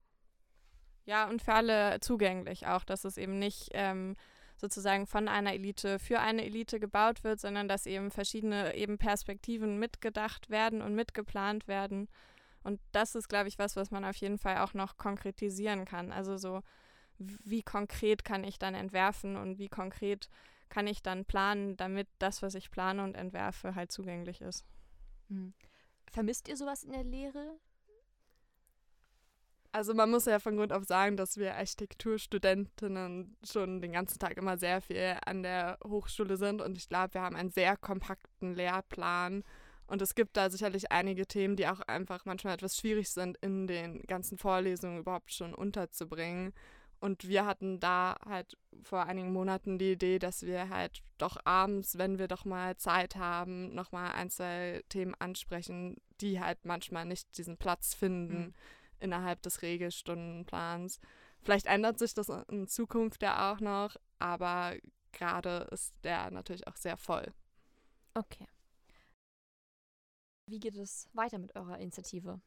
Ja, 1.06 1.28
und 1.28 1.42
für 1.42 1.54
alle 1.54 2.00
zugänglich 2.02 2.68
auch, 2.68 2.84
dass 2.84 3.04
es 3.04 3.18
eben 3.18 3.40
nicht 3.40 3.70
ähm, 3.72 4.16
sozusagen 4.60 5.08
von 5.08 5.28
einer 5.28 5.54
Elite 5.54 6.00
für 6.00 6.20
eine 6.20 6.46
Elite 6.46 6.80
gebaut 6.80 7.24
wird, 7.24 7.40
sondern 7.40 7.68
dass 7.68 7.86
eben 7.86 8.12
verschiedene 8.12 8.76
eben 8.76 8.98
Perspektiven 8.98 9.80
mitgedacht 9.80 10.50
werden 10.50 10.82
und 10.82 10.96
mitgeplant 10.96 11.68
werden. 11.68 12.10
Und 12.64 12.82
das 12.92 13.16
ist, 13.16 13.30
glaube 13.30 13.48
ich, 13.48 13.58
was, 13.58 13.76
was 13.76 13.90
man 13.90 14.04
auf 14.04 14.18
jeden 14.18 14.38
Fall 14.38 14.58
auch 14.58 14.74
noch 14.74 14.98
konkretisieren 14.98 15.86
kann. 15.86 16.12
Also 16.12 16.38
so, 16.38 16.62
wie 17.18 17.64
konkret 17.64 18.26
kann 18.26 18.44
ich 18.44 18.60
dann 18.60 18.76
entwerfen 18.76 19.38
und 19.38 19.60
wie 19.60 19.70
konkret 19.70 20.30
kann 20.68 20.88
ich 20.88 21.02
dann 21.02 21.26
planen, 21.26 21.78
damit 21.78 22.08
das, 22.20 22.42
was 22.42 22.56
ich 22.56 22.70
plane 22.70 23.04
und 23.04 23.16
entwerfe, 23.16 23.76
halt 23.76 23.92
zugänglich 23.92 24.42
ist. 24.42 24.66
Hm. 25.30 25.54
Vermisst 26.12 26.48
ihr 26.48 26.58
sowas 26.58 26.84
in 26.84 26.92
der 26.92 27.04
Lehre? 27.04 27.60
Also 29.72 29.94
man 29.94 30.10
muss 30.10 30.26
ja 30.26 30.40
von 30.40 30.58
Grund 30.58 30.74
auf 30.74 30.86
sagen, 30.86 31.16
dass 31.16 31.38
wir 31.38 31.56
Architekturstudentinnen 31.56 33.38
schon 33.44 33.82
den 33.82 33.92
ganzen 33.92 34.18
Tag 34.18 34.38
immer 34.38 34.58
sehr 34.58 34.82
viel 34.82 35.18
an 35.26 35.44
der 35.44 35.78
Hochschule 35.86 36.38
sind 36.38 36.62
und 36.62 36.78
ich 36.78 36.90
glaube, 36.90 37.14
wir 37.14 37.22
haben 37.22 37.36
einen 37.36 37.52
sehr 37.52 37.78
kompakten 37.78 38.56
Lehrplan 38.56 39.44
und 39.86 40.02
es 40.02 40.16
gibt 40.16 40.38
da 40.38 40.50
sicherlich 40.50 40.92
einige 40.92 41.28
Themen, 41.28 41.56
die 41.56 41.68
auch 41.68 41.82
einfach 41.82 42.26
manchmal 42.26 42.56
etwas 42.56 42.78
schwierig 42.78 43.10
sind, 43.10 43.38
in 43.42 43.68
den 43.68 44.02
ganzen 44.04 44.38
Vorlesungen 44.38 45.00
überhaupt 45.00 45.34
schon 45.34 45.54
unterzubringen. 45.54 46.54
Und 47.00 47.28
wir 47.28 47.46
hatten 47.46 47.80
da 47.80 48.18
halt 48.28 48.58
vor 48.84 49.06
einigen 49.06 49.32
Monaten 49.32 49.80
die 49.80 49.94
Idee, 49.94 50.20
dass 50.20 50.46
wir 50.46 50.70
halt 50.70 51.02
doch 51.18 51.38
abends, 51.46 51.98
wenn 51.98 52.20
wir 52.20 52.28
doch 52.28 52.44
mal 52.44 52.76
Zeit 52.76 53.16
haben, 53.16 53.74
nochmal 53.74 54.12
ein, 54.12 54.30
zwei 54.30 54.84
Themen 54.90 55.16
ansprechen, 55.18 55.96
die 56.22 56.42
halt 56.42 56.66
manchmal 56.66 57.06
nicht 57.06 57.38
diesen 57.38 57.58
Platz 57.58 57.94
finden. 57.94 58.48
Mhm 58.48 58.54
innerhalb 59.00 59.42
des 59.42 59.62
Regelstundenplans. 59.62 61.00
Vielleicht 61.42 61.66
ändert 61.66 62.00
sich 62.00 62.14
das 62.14 62.30
in 62.50 62.68
Zukunft 62.68 63.22
ja 63.24 63.52
auch 63.52 63.60
noch, 63.60 63.96
aber 64.20 64.76
gerade 65.12 65.68
ist 65.72 65.94
der 66.04 66.32
natürlich 66.32 66.68
auch 66.68 66.76
sehr 66.76 66.98
voll. 66.98 67.34
Okay. 68.14 68.48
Wie 70.48 70.60
geht 70.60 70.76
es 70.76 71.08
weiter 71.14 71.38
mit 71.38 71.56
eurer 71.56 71.78
Initiative? 71.78 72.42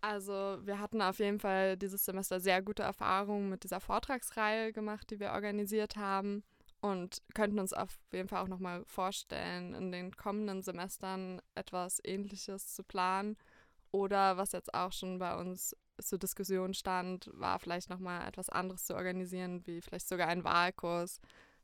Also 0.00 0.58
wir 0.62 0.78
hatten 0.78 1.02
auf 1.02 1.18
jeden 1.18 1.40
Fall 1.40 1.76
dieses 1.76 2.04
Semester 2.04 2.38
sehr 2.38 2.62
gute 2.62 2.82
Erfahrungen 2.82 3.48
mit 3.48 3.64
dieser 3.64 3.80
Vortragsreihe 3.80 4.72
gemacht, 4.72 5.10
die 5.10 5.18
wir 5.18 5.32
organisiert 5.32 5.96
haben 5.96 6.44
und 6.80 7.22
könnten 7.34 7.58
uns 7.58 7.72
auf 7.72 7.98
jeden 8.12 8.28
Fall 8.28 8.42
auch 8.42 8.48
nochmal 8.48 8.84
vorstellen, 8.84 9.74
in 9.74 9.90
den 9.90 10.16
kommenden 10.16 10.62
Semestern 10.62 11.40
etwas 11.54 12.00
Ähnliches 12.04 12.74
zu 12.74 12.84
planen. 12.84 13.36
Oder 13.96 14.36
was 14.36 14.52
jetzt 14.52 14.74
auch 14.74 14.92
schon 14.92 15.18
bei 15.18 15.34
uns 15.34 15.74
zur 15.98 16.18
Diskussion 16.18 16.74
stand, 16.74 17.30
war 17.32 17.58
vielleicht 17.58 17.88
nochmal 17.88 18.28
etwas 18.28 18.50
anderes 18.50 18.84
zu 18.84 18.94
organisieren, 18.94 19.66
wie 19.66 19.80
vielleicht 19.80 20.06
sogar 20.06 20.28
ein 20.28 20.44
Wahlkurs. 20.44 21.18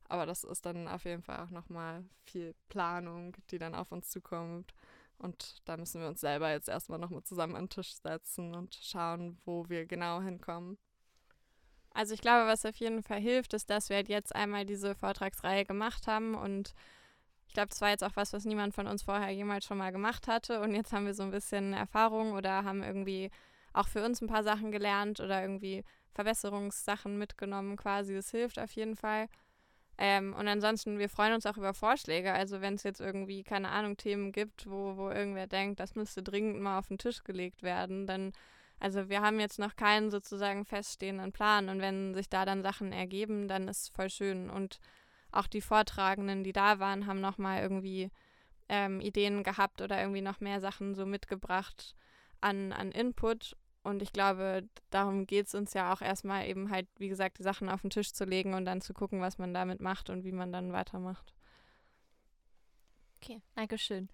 Aber 0.09 0.25
das 0.25 0.43
ist 0.43 0.65
dann 0.65 0.89
auf 0.89 1.05
jeden 1.05 1.23
Fall 1.23 1.41
auch 1.41 1.51
nochmal 1.51 2.07
viel 2.25 2.55
Planung, 2.71 3.37
die 3.51 3.59
dann 3.59 3.75
auf 3.75 3.93
uns 3.93 4.09
zukommt. 4.09 4.73
Und 5.19 5.61
da 5.67 5.77
müssen 5.77 6.01
wir 6.01 6.09
uns 6.09 6.23
selber 6.23 6.51
jetzt 6.51 6.71
erstmal 6.71 6.99
nochmal 6.99 7.23
zusammen 7.23 7.55
an 7.55 7.65
den 7.65 7.69
Tisch 7.71 7.93
setzen 7.97 8.55
und 8.55 8.79
schauen, 8.81 9.37
wo 9.45 9.69
wir 9.69 9.85
genau 9.85 10.23
hinkommen. 10.23 10.79
Also 11.93 12.15
ich 12.15 12.23
glaube, 12.23 12.49
was 12.49 12.65
auf 12.65 12.77
jeden 12.77 13.03
Fall 13.03 13.21
hilft, 13.21 13.53
ist, 13.53 13.69
dass 13.69 13.91
wir 13.91 13.97
halt 13.97 14.09
jetzt 14.09 14.35
einmal 14.35 14.65
diese 14.65 14.95
Vortragsreihe 14.95 15.67
gemacht 15.67 16.07
haben 16.07 16.35
und 16.35 16.73
ich 17.52 17.54
glaube, 17.54 17.68
das 17.68 17.82
war 17.82 17.90
jetzt 17.90 18.02
auch 18.02 18.16
was, 18.16 18.32
was 18.32 18.47
niemand 18.47 18.75
von 18.75 18.87
uns 18.87 19.02
vorher 19.02 19.28
jemals 19.28 19.66
schon 19.66 19.76
mal 19.76 19.92
gemacht 19.92 20.26
hatte 20.26 20.61
und 20.62 20.75
jetzt 20.75 20.90
haben 20.94 21.04
wir 21.04 21.12
so 21.12 21.23
ein 21.23 21.30
bisschen 21.30 21.75
Erfahrung 21.75 22.32
oder 22.32 22.64
haben 22.64 22.82
irgendwie 22.82 23.30
auch 23.75 23.88
für 23.88 24.02
uns 24.02 24.23
ein 24.23 24.26
paar 24.26 24.42
Sachen 24.42 24.73
gelernt 24.73 25.21
oder 25.21 25.42
irgendwie 25.42 25.85
Verbesserungssachen 26.12 27.18
mitgenommen 27.18 27.76
quasi. 27.76 28.14
Das 28.14 28.30
hilft 28.30 28.59
auf 28.59 28.73
jeden 28.73 28.97
Fall. 28.97 29.28
Ähm, 29.99 30.32
und 30.32 30.49
ansonsten, 30.49 30.99
wir 30.99 31.11
freuen 31.11 31.35
uns 31.35 31.44
auch 31.44 31.59
über 31.59 31.75
Vorschläge. 31.75 32.32
Also 32.32 32.62
wenn 32.62 32.73
es 32.73 32.85
jetzt 32.85 33.02
irgendwie, 33.02 33.44
keine 33.44 33.68
Ahnung, 33.68 33.99
Themen 33.99 34.32
gibt, 34.32 34.71
wo, 34.71 34.97
wo 34.97 35.11
irgendwer 35.11 35.47
denkt, 35.47 35.78
das 35.78 35.94
müsste 35.94 36.23
dringend 36.23 36.59
mal 36.59 36.78
auf 36.78 36.88
den 36.88 36.97
Tisch 36.97 37.23
gelegt 37.23 37.62
werden, 37.62 38.06
dann, 38.06 38.32
also 38.80 39.11
wir 39.11 39.21
haben 39.21 39.38
jetzt 39.38 39.59
noch 39.59 39.76
keinen 39.76 40.11
sozusagen 40.11 40.64
feststehenden 40.64 41.32
Plan. 41.32 41.68
Und 41.68 41.82
wenn 41.82 42.14
sich 42.14 42.30
da 42.30 42.47
dann 42.47 42.62
Sachen 42.62 42.94
ergeben, 42.94 43.47
dann 43.47 43.68
ist 43.68 43.82
es 43.82 43.88
voll 43.90 44.09
schön. 44.09 44.49
Und 44.49 44.80
auch 45.33 45.47
die 45.47 45.61
Vortragenden, 45.61 46.45
die 46.45 46.53
da 46.53 46.79
waren, 46.79 47.07
haben 47.07 47.21
nochmal 47.21 47.62
irgendwie 47.62 48.11
ähm, 48.69 49.01
Ideen 49.01 49.43
gehabt 49.43 49.81
oder 49.81 50.01
irgendwie 50.01 50.21
noch 50.23 50.41
mehr 50.41 50.61
Sachen 50.61 50.95
so 50.95 51.07
mitgebracht 51.07 51.95
an, 52.41 52.73
an 52.73 52.93
Input. 52.93 53.57
Und 53.83 54.01
ich 54.01 54.12
glaube, 54.12 54.69
darum 54.91 55.27
geht 55.27 55.49
es 55.49 55.55
uns 55.55 55.75
ja 55.75 55.93
auch 55.93 56.03
erstmal 56.03 56.47
eben 56.47 56.71
halt, 56.71 56.89
wie 56.99 57.09
gesagt, 57.09 57.39
die 57.39 57.43
Sachen 57.43 57.69
auf 57.69 57.81
den 57.81 57.91
Tisch 57.91 58.12
zu 58.12 58.25
legen 58.25 58.55
und 58.55 58.65
dann 58.65 58.81
zu 58.81 58.95
gucken, 58.95 59.21
was 59.21 59.39
man 59.39 59.53
damit 59.53 59.81
macht 59.81 60.09
und 60.09 60.25
wie 60.25 60.33
man 60.33 60.53
dann 60.53 60.73
weitermacht. 60.73 61.35
Okay, 63.17 63.41
danke 63.55 63.79
schön. 63.79 64.09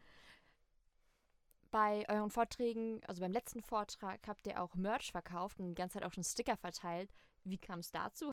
Bei 1.71 2.07
euren 2.09 2.31
Vorträgen, 2.31 3.01
also 3.07 3.21
beim 3.21 3.33
letzten 3.33 3.63
Vortrag, 3.63 4.27
habt 4.27 4.47
ihr 4.47 4.63
auch 4.63 4.75
Merch 4.75 5.13
verkauft 5.13 5.61
und 5.61 5.69
die 5.69 5.75
ganze 5.75 5.99
Zeit 5.99 6.05
auch 6.05 6.15
schon 6.15 6.25
Sticker 6.25 6.57
verteilt. 6.57 7.13
Wie 7.45 7.59
kam 7.59 7.81
es 7.81 7.91
dazu? 7.91 8.33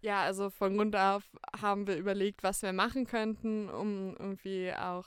Ja, 0.00 0.22
also 0.22 0.50
von 0.50 0.76
Grund 0.76 0.96
auf 0.96 1.24
haben 1.60 1.86
wir 1.86 1.96
überlegt, 1.96 2.42
was 2.42 2.62
wir 2.62 2.72
machen 2.72 3.06
könnten, 3.06 3.68
um 3.68 4.16
irgendwie 4.18 4.72
auch 4.72 5.06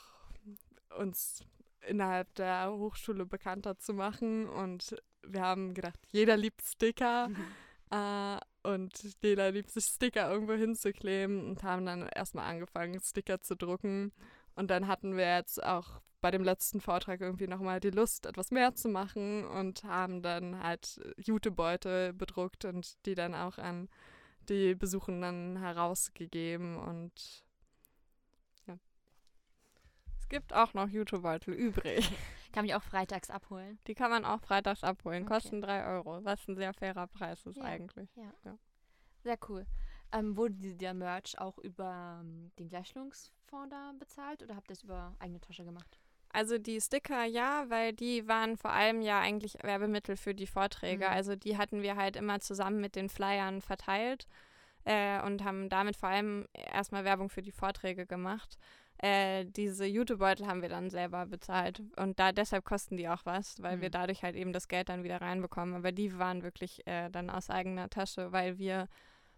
uns 0.97 1.43
innerhalb 1.87 2.33
der 2.35 2.71
Hochschule 2.71 3.25
bekannter 3.25 3.77
zu 3.77 3.93
machen 3.93 4.47
und 4.47 4.95
wir 5.25 5.41
haben 5.41 5.73
gedacht, 5.73 5.99
jeder 6.11 6.37
liebt 6.37 6.61
Sticker 6.61 7.29
äh, 7.91 8.37
und 8.67 9.17
jeder 9.21 9.51
liebt 9.51 9.71
sich 9.71 9.85
Sticker 9.85 10.29
irgendwo 10.29 10.53
hinzukleben 10.53 11.47
und 11.47 11.63
haben 11.63 11.85
dann 11.85 12.07
erstmal 12.07 12.49
angefangen, 12.49 12.99
Sticker 13.01 13.41
zu 13.41 13.55
drucken. 13.55 14.13
Und 14.55 14.69
dann 14.69 14.87
hatten 14.87 15.17
wir 15.17 15.35
jetzt 15.35 15.61
auch 15.63 16.01
bei 16.21 16.31
dem 16.31 16.43
letzten 16.43 16.79
Vortrag 16.79 17.19
irgendwie 17.19 17.47
nochmal 17.47 17.81
die 17.81 17.89
Lust, 17.89 18.25
etwas 18.25 18.51
mehr 18.51 18.75
zu 18.75 18.87
machen 18.87 19.45
und 19.45 19.83
haben 19.83 20.21
dann 20.21 20.63
halt 20.63 21.01
Jutebeutel 21.17 22.13
bedruckt 22.13 22.63
und 22.63 23.05
die 23.05 23.15
dann 23.15 23.35
auch 23.35 23.57
an 23.57 23.89
die 24.49 24.75
Besuchenden 24.75 25.57
herausgegeben 25.57 26.77
und 26.77 27.43
ja. 28.67 28.77
Es 30.19 30.29
gibt 30.29 30.53
auch 30.53 30.73
noch 30.73 30.87
Jutebeutel 30.87 31.53
übrig. 31.53 32.11
Kann 32.51 32.65
mich 32.65 32.75
auch 32.75 32.83
freitags 32.83 33.31
abholen. 33.31 33.79
Die 33.87 33.95
kann 33.95 34.11
man 34.11 34.25
auch 34.25 34.39
freitags 34.39 34.83
abholen. 34.83 35.23
Okay. 35.23 35.33
Kosten 35.33 35.61
3 35.61 35.87
Euro, 35.87 36.23
was 36.23 36.47
ein 36.47 36.55
sehr 36.55 36.71
fairer 36.71 37.07
Preis 37.07 37.43
ist 37.47 37.57
ja. 37.57 37.63
eigentlich. 37.63 38.15
Ja. 38.15 38.31
ja. 38.45 38.57
Sehr 39.23 39.39
cool. 39.49 39.65
Ähm, 40.11 40.37
wurde 40.37 40.75
der 40.75 40.93
Merch 40.93 41.39
auch 41.39 41.57
über 41.57 42.19
ähm, 42.21 42.51
den 42.59 42.69
Gleichstellungsfonds 42.69 43.71
da 43.71 43.93
bezahlt 43.97 44.43
oder 44.43 44.55
habt 44.55 44.69
ihr 44.69 44.73
es 44.73 44.83
über 44.83 45.15
eigene 45.17 45.41
Tasche 45.41 45.65
gemacht? 45.65 45.99
Also 46.33 46.57
die 46.57 46.81
Sticker 46.81 47.25
ja, 47.25 47.65
weil 47.69 47.93
die 47.93 48.27
waren 48.27 48.57
vor 48.57 48.71
allem 48.71 49.01
ja 49.01 49.19
eigentlich 49.19 49.55
Werbemittel 49.61 50.17
für 50.17 50.33
die 50.33 50.47
Vorträge. 50.47 51.05
Mhm. 51.05 51.11
Also 51.11 51.35
die 51.35 51.57
hatten 51.59 51.83
wir 51.83 51.95
halt 51.95 52.15
immer 52.15 52.39
zusammen 52.39 52.81
mit 52.81 52.95
den 52.95 53.07
Flyern 53.07 53.61
verteilt 53.61 54.27
äh, 54.83 55.21
und 55.21 55.43
haben 55.43 55.69
damit 55.69 55.95
vor 55.95 56.09
allem 56.09 56.47
erstmal 56.53 57.05
Werbung 57.05 57.29
für 57.29 57.43
die 57.43 57.51
Vorträge 57.51 58.07
gemacht. 58.07 58.57
Äh, 58.97 59.45
diese 59.45 59.85
Jutebeutel 59.85 60.47
haben 60.47 60.63
wir 60.63 60.69
dann 60.69 60.89
selber 60.89 61.27
bezahlt. 61.27 61.83
Und 61.97 62.19
da 62.19 62.31
deshalb 62.31 62.65
kosten 62.65 62.97
die 62.97 63.09
auch 63.09 63.25
was, 63.25 63.61
weil 63.61 63.77
mhm. 63.77 63.81
wir 63.81 63.89
dadurch 63.91 64.23
halt 64.23 64.35
eben 64.35 64.53
das 64.53 64.67
Geld 64.67 64.89
dann 64.89 65.03
wieder 65.03 65.21
reinbekommen. 65.21 65.75
Aber 65.75 65.91
die 65.91 66.17
waren 66.17 66.41
wirklich 66.41 66.85
äh, 66.87 67.09
dann 67.11 67.29
aus 67.29 67.51
eigener 67.51 67.91
Tasche, 67.91 68.31
weil 68.31 68.57
wir 68.57 68.87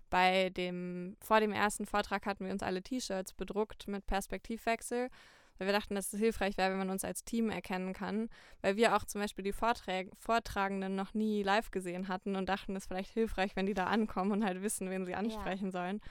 bei 0.10 0.50
dem, 0.52 1.18
vor 1.20 1.42
dem 1.42 1.52
ersten 1.52 1.86
Vortrag 1.86 2.26
hatten 2.26 2.46
wir 2.46 2.54
uns 2.54 2.64
alle 2.64 2.82
T-Shirts 2.82 3.34
bedruckt 3.34 3.90
mit 3.90 4.06
Perspektivwechsel 4.08 5.10
weil 5.58 5.68
wir 5.68 5.74
dachten, 5.74 5.96
dass 5.96 6.12
es 6.14 6.20
hilfreich 6.20 6.58
wäre, 6.58 6.72
wenn 6.72 6.78
man 6.78 6.90
uns 6.90 7.04
als 7.04 7.24
Team 7.24 7.50
erkennen 7.50 7.94
kann, 7.94 8.30
weil 8.62 8.76
wir 8.76 8.96
auch 8.96 9.06
zum 9.06 9.22
Beispiel 9.22 9.44
die 9.44 9.54
Vorträge, 9.54 10.12
Vortragenden 10.18 10.96
noch 10.96 11.14
nie 11.14 11.44
live 11.44 11.72
gesehen 11.72 12.08
hatten 12.08 12.36
und 12.36 12.50
dachten, 12.50 12.76
es 12.76 12.84
ist 12.84 12.88
vielleicht 12.88 13.12
hilfreich, 13.12 13.56
wenn 13.56 13.66
die 13.66 13.74
da 13.74 13.86
ankommen 13.86 14.32
und 14.32 14.46
halt 14.46 14.62
wissen, 14.62 14.90
wen 14.90 15.06
sie 15.06 15.16
ansprechen 15.16 15.66
ja. 15.66 15.72
sollen. 15.72 16.02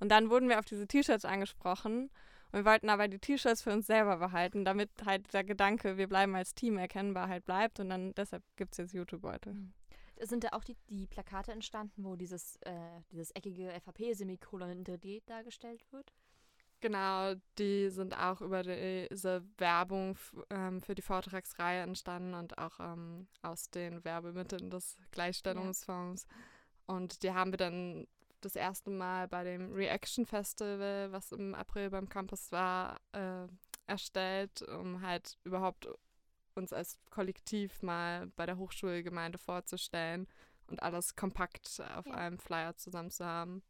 Und 0.00 0.10
dann 0.10 0.30
wurden 0.30 0.48
wir 0.48 0.58
auf 0.58 0.64
diese 0.64 0.86
T-Shirts 0.86 1.24
angesprochen 1.24 2.10
wir 2.54 2.64
wollten 2.64 2.88
aber 2.88 3.08
die 3.08 3.18
T-Shirts 3.18 3.62
für 3.62 3.72
uns 3.72 3.88
selber 3.88 4.16
behalten, 4.18 4.64
damit 4.64 4.90
halt 5.04 5.32
der 5.34 5.42
Gedanke, 5.42 5.96
wir 5.96 6.08
bleiben 6.08 6.36
als 6.36 6.54
Team 6.54 6.78
erkennbar 6.78 7.28
halt 7.28 7.44
bleibt 7.44 7.80
und 7.80 7.88
dann 7.88 8.14
deshalb 8.14 8.44
gibt 8.54 8.74
es 8.74 8.78
jetzt 8.78 8.94
YouTube-Beutel. 8.94 9.54
Mhm. 9.54 9.72
Sind 10.20 10.44
da 10.44 10.50
auch 10.52 10.62
die, 10.62 10.76
die 10.88 11.08
Plakate 11.08 11.50
entstanden, 11.50 12.04
wo 12.04 12.14
dieses, 12.14 12.56
äh, 12.62 13.00
dieses 13.10 13.32
eckige 13.32 13.72
FAP-Semikolon 13.80 14.70
in 14.70 14.84
3D 14.84 15.22
dargestellt 15.26 15.84
wird? 15.90 16.12
Genau, 16.84 17.32
die 17.56 17.88
sind 17.88 18.14
auch 18.14 18.42
über 18.42 18.62
diese 18.62 19.42
Werbung 19.56 20.18
ähm, 20.50 20.82
für 20.82 20.94
die 20.94 21.00
Vortragsreihe 21.00 21.80
entstanden 21.80 22.34
und 22.34 22.58
auch 22.58 22.78
ähm, 22.78 23.26
aus 23.40 23.70
den 23.70 24.04
Werbemitteln 24.04 24.68
des 24.68 24.98
Gleichstellungsfonds. 25.10 26.26
Ja. 26.28 26.94
Und 26.94 27.22
die 27.22 27.32
haben 27.32 27.54
wir 27.54 27.56
dann 27.56 28.06
das 28.42 28.54
erste 28.54 28.90
Mal 28.90 29.28
bei 29.28 29.44
dem 29.44 29.72
Reaction 29.72 30.26
Festival, 30.26 31.10
was 31.10 31.32
im 31.32 31.54
April 31.54 31.88
beim 31.88 32.06
Campus 32.06 32.52
war, 32.52 33.00
äh, 33.12 33.46
erstellt, 33.86 34.60
um 34.60 35.00
halt 35.00 35.38
überhaupt 35.44 35.88
uns 36.54 36.74
als 36.74 36.98
Kollektiv 37.08 37.80
mal 37.80 38.26
bei 38.36 38.44
der 38.44 38.58
Hochschulgemeinde 38.58 39.38
vorzustellen 39.38 40.26
und 40.66 40.82
alles 40.82 41.16
kompakt 41.16 41.80
auf 41.96 42.04
ja. 42.04 42.12
einem 42.12 42.38
Flyer 42.38 42.76
zusammen 42.76 43.10
zu 43.10 43.24
haben. 43.24 43.62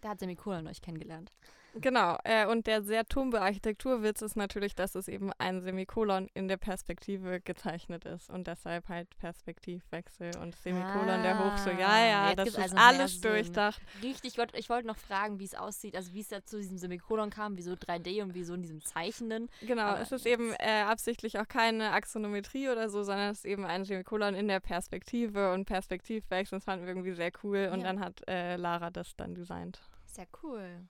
Da 0.00 0.10
hat 0.10 0.20
Semikolon 0.20 0.68
euch 0.68 0.80
kennengelernt. 0.80 1.32
Genau, 1.80 2.18
äh, 2.24 2.46
und 2.46 2.66
der 2.66 2.82
sehr 2.82 3.06
tumbe 3.06 3.40
Architekturwitz 3.42 4.22
ist 4.22 4.36
natürlich, 4.36 4.74
dass 4.74 4.94
es 4.94 5.08
eben 5.08 5.32
ein 5.38 5.60
Semikolon 5.60 6.28
in 6.34 6.48
der 6.48 6.56
Perspektive 6.56 7.40
gezeichnet 7.40 8.04
ist 8.04 8.30
und 8.30 8.46
deshalb 8.46 8.88
halt 8.88 9.16
Perspektivwechsel 9.18 10.36
und 10.40 10.54
Semikolon 10.56 11.08
ah, 11.08 11.22
der 11.22 11.38
Hochschule. 11.38 11.80
Ja, 11.80 12.06
ja, 12.06 12.34
das 12.34 12.48
ist 12.48 12.58
also 12.58 12.76
alles 12.76 13.20
durchdacht. 13.20 13.80
Richtig, 14.02 14.32
ich 14.32 14.38
wollte 14.38 14.76
wollt 14.76 14.86
noch 14.86 14.96
fragen, 14.96 15.38
wie 15.38 15.44
es 15.44 15.54
aussieht, 15.54 15.96
also 15.96 16.12
wie 16.12 16.20
es 16.20 16.28
da 16.28 16.44
zu 16.44 16.58
diesem 16.58 16.78
Semikolon 16.78 17.30
kam, 17.30 17.56
wieso 17.56 17.72
3D 17.72 18.22
und 18.22 18.34
wieso 18.34 18.54
in 18.54 18.62
diesem 18.62 18.82
Zeichnen. 18.82 19.48
Genau, 19.62 19.82
Aber 19.82 20.00
es 20.00 20.12
ist 20.12 20.26
eben 20.26 20.52
äh, 20.58 20.82
absichtlich 20.82 21.38
auch 21.38 21.48
keine 21.48 21.92
Axonometrie 21.92 22.68
oder 22.68 22.88
so, 22.88 23.02
sondern 23.02 23.30
es 23.30 23.38
ist 23.38 23.44
eben 23.46 23.64
ein 23.64 23.84
Semikolon 23.84 24.34
in 24.34 24.48
der 24.48 24.60
Perspektive 24.60 25.52
und 25.52 25.64
Perspektivwechsel. 25.64 26.58
Das 26.58 26.64
fanden 26.64 26.84
wir 26.84 26.90
irgendwie 26.90 27.14
sehr 27.14 27.32
cool 27.42 27.70
und 27.72 27.80
ja. 27.80 27.86
dann 27.86 28.00
hat 28.00 28.22
äh, 28.28 28.56
Lara 28.56 28.90
das 28.90 29.16
dann 29.16 29.34
designt. 29.34 29.80
Sehr 30.04 30.26
cool. 30.42 30.86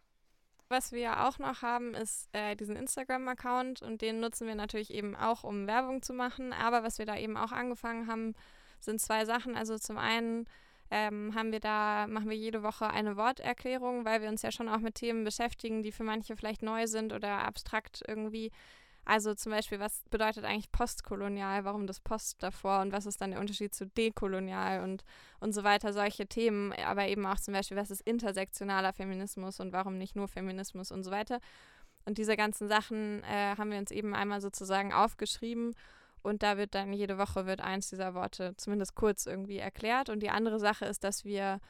Was 0.69 0.91
wir 0.91 1.25
auch 1.25 1.39
noch 1.39 1.63
haben, 1.63 1.95
ist 1.95 2.29
äh, 2.33 2.57
diesen 2.57 2.75
Instagram-Account 2.75 3.83
und 3.83 4.03
den 4.03 4.19
nutzen 4.19 4.49
wir 4.49 4.57
natürlich 4.57 4.93
eben 4.93 5.15
auch, 5.15 5.45
um 5.45 5.69
Werbung 5.69 6.03
zu 6.03 6.13
machen. 6.13 6.53
Aber 6.53 6.83
was 6.83 6.99
wir 6.99 7.07
da 7.07 7.17
eben 7.17 7.37
auch 7.37 7.53
angefangen 7.53 8.09
haben, 8.09 8.35
sind 8.81 9.01
zwei 9.01 9.25
Sachen. 9.25 9.57
Also 9.57 9.79
zum 9.79 9.97
einen 9.97 10.47
ähm, 10.91 11.35
haben 11.35 11.53
wir 11.53 11.61
da, 11.61 12.07
machen 12.09 12.29
wir 12.29 12.37
jede 12.37 12.63
Woche 12.63 12.91
eine 12.91 13.17
Worterklärung, 13.17 14.05
weil 14.05 14.23
wir 14.23 14.29
uns 14.29 14.43
ja 14.43 14.51
schon 14.51 14.69
auch 14.69 14.79
mit 14.81 14.97
Themen 14.97 15.25
beschäftigen, 15.25 15.83
die 15.83 15.93
für 15.93 16.05
manche 16.05 16.37
vielleicht 16.37 16.63
neu 16.63 16.87
sind 16.87 17.13
oder 17.13 17.45
abstrakt 17.45 18.03
irgendwie 18.07 18.51
also 19.07 19.35
zum 19.35 19.53
Beispiel, 19.53 19.81
was 19.81 20.03
bedeutet 20.11 20.45
eigentlich 20.45 20.71
postkolonial, 20.73 21.65
warum 21.65 21.87
das 21.87 22.01
Post 22.01 22.43
davor 22.43 22.81
und 22.81 22.93
was 22.93 23.07
ist 23.07 23.21
dann 23.21 23.31
der 23.31 23.41
Unterschied 23.41 23.75
zu 23.75 23.87
dekolonial 23.87 24.83
und, 24.83 25.05
und 25.41 25.53
so 25.53 25.63
weiter, 25.65 25.93
solche 25.93 26.27
Themen, 26.27 26.73
aber 26.73 27.07
eben 27.07 27.25
auch 27.25 27.39
zum 27.39 27.55
Beispiel, 27.55 27.77
was 27.77 27.91
ist 27.91 28.01
intersektionaler 28.03 28.93
Feminismus 28.93 29.61
und 29.61 29.73
warum 29.73 29.97
nicht 29.97 30.17
nur 30.17 30.27
Feminismus 30.27 30.91
und 30.91 31.05
so 31.05 31.13
weiter. 31.13 31.39
Und 32.05 32.19
diese 32.19 32.37
ganzen 32.37 32.69
Sachen 32.69 33.23
äh, 33.25 33.57
haben 33.57 33.71
wir 33.71 33.79
uns 33.79 33.93
eben 33.93 34.15
einmal 34.15 34.41
sozusagen 34.41 34.93
aufgeschrieben 34.93 35.75
und 36.27 36.43
da 36.43 36.57
wird 36.57 36.75
dann 36.75 36.93
jede 36.93 37.19
Woche 37.19 37.47
wird 37.47 37.61
eins 37.61 37.89
dieser 37.89 38.15
Worte 38.15 38.55
zumindest 38.57 38.97
kurz 38.97 39.27
irgendwie 39.27 39.59
erklärt. 39.59 40.09
Und 40.09 40.21
die 40.25 40.31
andere 40.31 40.59
Sache 40.59 40.85
ist, 40.85 41.05
dass 41.05 41.25
wir 41.25 41.61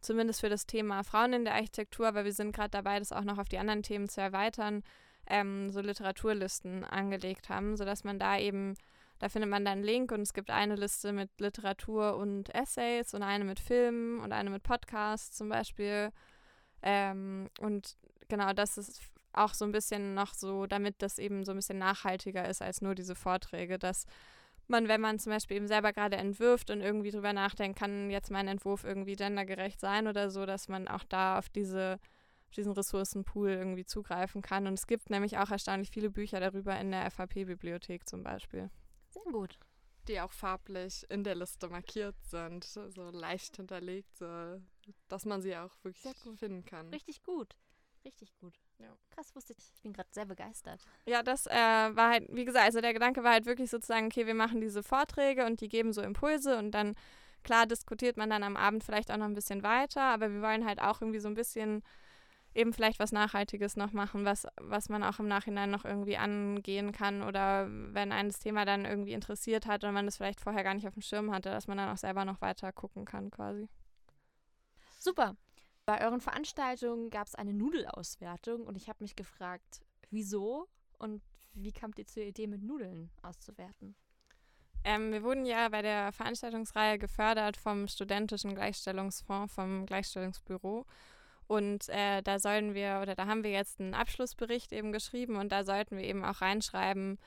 zumindest 0.00 0.40
für 0.40 0.48
das 0.48 0.66
Thema 0.66 1.04
Frauen 1.04 1.32
in 1.32 1.44
der 1.44 1.54
Architektur, 1.54 2.12
weil 2.14 2.24
wir 2.24 2.32
sind 2.32 2.50
gerade 2.50 2.70
dabei, 2.70 2.98
das 2.98 3.12
auch 3.12 3.22
noch 3.22 3.38
auf 3.38 3.48
die 3.48 3.58
anderen 3.58 3.84
Themen 3.84 4.08
zu 4.08 4.20
erweitern, 4.20 4.82
ähm, 5.30 5.70
so 5.70 5.80
Literaturlisten 5.80 6.84
angelegt 6.84 7.48
haben, 7.48 7.76
sodass 7.76 8.04
man 8.04 8.18
da 8.18 8.38
eben, 8.38 8.74
da 9.18 9.28
findet 9.28 9.50
man 9.50 9.64
dann 9.64 9.78
einen 9.78 9.84
Link 9.84 10.12
und 10.12 10.20
es 10.20 10.34
gibt 10.34 10.50
eine 10.50 10.74
Liste 10.76 11.12
mit 11.12 11.30
Literatur 11.40 12.16
und 12.16 12.54
Essays 12.54 13.14
und 13.14 13.22
eine 13.22 13.44
mit 13.44 13.60
Filmen 13.60 14.20
und 14.20 14.32
eine 14.32 14.50
mit 14.50 14.62
Podcasts 14.62 15.36
zum 15.36 15.48
Beispiel. 15.48 16.10
Ähm, 16.82 17.48
und 17.60 17.96
genau, 18.28 18.52
das 18.52 18.76
ist 18.76 19.00
auch 19.32 19.54
so 19.54 19.64
ein 19.64 19.72
bisschen 19.72 20.14
noch 20.14 20.34
so, 20.34 20.66
damit 20.66 21.02
das 21.02 21.18
eben 21.18 21.44
so 21.44 21.52
ein 21.52 21.56
bisschen 21.56 21.78
nachhaltiger 21.78 22.48
ist 22.48 22.62
als 22.62 22.82
nur 22.82 22.94
diese 22.94 23.14
Vorträge, 23.14 23.78
dass 23.78 24.06
man, 24.66 24.88
wenn 24.88 25.00
man 25.00 25.18
zum 25.18 25.32
Beispiel 25.32 25.58
eben 25.58 25.68
selber 25.68 25.92
gerade 25.92 26.16
entwirft 26.16 26.70
und 26.70 26.80
irgendwie 26.80 27.10
drüber 27.10 27.32
nachdenkt, 27.32 27.78
kann 27.78 28.10
jetzt 28.10 28.30
mein 28.30 28.48
Entwurf 28.48 28.84
irgendwie 28.84 29.16
gendergerecht 29.16 29.80
sein 29.80 30.06
oder 30.06 30.30
so, 30.30 30.46
dass 30.46 30.68
man 30.68 30.88
auch 30.88 31.04
da 31.04 31.38
auf 31.38 31.48
diese 31.48 31.98
auf 32.50 32.54
diesen 32.54 32.72
Ressourcenpool 32.72 33.50
irgendwie 33.50 33.84
zugreifen 33.84 34.42
kann. 34.42 34.66
Und 34.66 34.74
es 34.74 34.88
gibt 34.88 35.08
nämlich 35.08 35.38
auch 35.38 35.50
erstaunlich 35.50 35.90
viele 35.90 36.10
Bücher 36.10 36.40
darüber 36.40 36.78
in 36.78 36.90
der 36.90 37.08
FAP-Bibliothek 37.10 38.08
zum 38.08 38.24
Beispiel. 38.24 38.70
Sehr 39.10 39.22
gut. 39.30 39.56
Die 40.08 40.20
auch 40.20 40.32
farblich 40.32 41.06
in 41.10 41.22
der 41.22 41.36
Liste 41.36 41.68
markiert 41.68 42.16
sind, 42.24 42.64
so 42.64 43.10
leicht 43.10 43.56
hinterlegt, 43.56 44.16
so, 44.16 44.60
dass 45.06 45.24
man 45.26 45.40
sie 45.40 45.56
auch 45.56 45.70
wirklich 45.84 46.12
finden 46.36 46.64
kann. 46.64 46.88
Richtig 46.88 47.22
gut. 47.22 47.54
Richtig 48.04 48.34
gut. 48.40 48.58
Ja. 48.78 48.96
Krass, 49.10 49.34
wusste 49.36 49.52
ich. 49.52 49.70
Ich 49.74 49.82
bin 49.82 49.92
gerade 49.92 50.08
sehr 50.10 50.24
begeistert. 50.24 50.82
Ja, 51.04 51.22
das 51.22 51.46
äh, 51.46 51.52
war 51.52 52.10
halt, 52.10 52.26
wie 52.30 52.46
gesagt, 52.46 52.64
also 52.64 52.80
der 52.80 52.94
Gedanke 52.94 53.22
war 53.22 53.32
halt 53.32 53.46
wirklich 53.46 53.70
sozusagen, 53.70 54.06
okay, 54.06 54.26
wir 54.26 54.34
machen 54.34 54.60
diese 54.60 54.82
Vorträge 54.82 55.46
und 55.46 55.60
die 55.60 55.68
geben 55.68 55.92
so 55.92 56.00
Impulse 56.00 56.58
und 56.58 56.72
dann, 56.72 56.94
klar, 57.44 57.66
diskutiert 57.66 58.16
man 58.16 58.30
dann 58.30 58.42
am 58.42 58.56
Abend 58.56 58.82
vielleicht 58.82 59.12
auch 59.12 59.18
noch 59.18 59.26
ein 59.26 59.34
bisschen 59.34 59.62
weiter, 59.62 60.02
aber 60.02 60.32
wir 60.32 60.40
wollen 60.40 60.66
halt 60.66 60.80
auch 60.80 61.02
irgendwie 61.02 61.20
so 61.20 61.28
ein 61.28 61.34
bisschen 61.34 61.82
eben 62.54 62.72
vielleicht 62.72 62.98
was 62.98 63.12
Nachhaltiges 63.12 63.76
noch 63.76 63.92
machen, 63.92 64.24
was, 64.24 64.46
was 64.60 64.88
man 64.88 65.02
auch 65.02 65.18
im 65.18 65.28
Nachhinein 65.28 65.70
noch 65.70 65.84
irgendwie 65.84 66.16
angehen 66.16 66.92
kann 66.92 67.22
oder 67.22 67.68
wenn 67.68 68.12
ein 68.12 68.28
das 68.28 68.40
Thema 68.40 68.64
dann 68.64 68.84
irgendwie 68.84 69.12
interessiert 69.12 69.66
hat 69.66 69.84
und 69.84 69.94
man 69.94 70.06
das 70.06 70.16
vielleicht 70.16 70.40
vorher 70.40 70.64
gar 70.64 70.74
nicht 70.74 70.86
auf 70.86 70.94
dem 70.94 71.02
Schirm 71.02 71.30
hatte, 71.32 71.50
dass 71.50 71.68
man 71.68 71.78
dann 71.78 71.88
auch 71.88 71.96
selber 71.96 72.24
noch 72.24 72.40
weiter 72.40 72.72
gucken 72.72 73.04
kann 73.04 73.30
quasi. 73.30 73.68
Super. 74.98 75.36
Bei 75.86 76.04
euren 76.04 76.20
Veranstaltungen 76.20 77.10
gab 77.10 77.26
es 77.26 77.34
eine 77.34 77.54
Nudelauswertung 77.54 78.66
und 78.66 78.76
ich 78.76 78.88
habe 78.88 79.02
mich 79.02 79.16
gefragt, 79.16 79.82
wieso 80.10 80.68
und 80.98 81.22
wie 81.52 81.72
kamt 81.72 81.98
ihr 81.98 82.06
zur 82.06 82.22
Idee, 82.22 82.46
mit 82.46 82.62
Nudeln 82.62 83.10
auszuwerten? 83.22 83.96
Ähm, 84.84 85.12
wir 85.12 85.22
wurden 85.22 85.44
ja 85.44 85.68
bei 85.68 85.82
der 85.82 86.12
Veranstaltungsreihe 86.12 86.98
gefördert 86.98 87.56
vom 87.56 87.86
Studentischen 87.86 88.54
Gleichstellungsfonds, 88.54 89.54
vom 89.54 89.84
Gleichstellungsbüro. 89.84 90.86
Und 91.50 91.88
äh, 91.88 92.22
da 92.22 92.38
sollen 92.38 92.74
wir, 92.74 93.00
oder 93.02 93.16
da 93.16 93.26
haben 93.26 93.42
wir 93.42 93.50
jetzt 93.50 93.80
einen 93.80 93.92
Abschlussbericht 93.92 94.72
eben 94.72 94.92
geschrieben 94.92 95.34
und 95.34 95.50
da 95.50 95.64
sollten 95.64 95.96
wir 95.96 96.04
eben 96.04 96.24
auch 96.24 96.42
reinschreiben, 96.42 97.18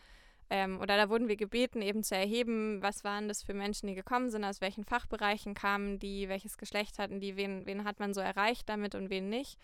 ähm, 0.50 0.80
oder 0.80 0.96
da 0.96 1.10
wurden 1.10 1.27
wir 1.27 1.36
gebeten, 1.36 1.82
eben 1.82 2.03
zu 2.03 2.15
erheben, 2.15 2.82
was 2.82 3.03
waren 3.03 3.27
das 3.27 3.44
für 3.44 3.53
Menschen, 3.53 3.88
die 3.88 3.96
gekommen 3.96 4.32
sind, 4.32 4.46
aus 4.46 4.62
welchen 4.62 4.86
Fachbereichen 4.86 5.56
kamen 5.56 6.00
die, 6.00 6.30
welches 6.30 6.58
Geschlecht 6.58 7.00
hatten 7.00 7.20
die, 7.20 7.36
wen, 7.36 7.65
wen 7.65 7.84
hat 7.84 8.00
man 8.00 8.13
so 8.13 8.22
erreicht 8.22 8.70
damit 8.70 8.96
und 8.96 9.10
wen 9.10 9.27
nicht. 9.27 9.60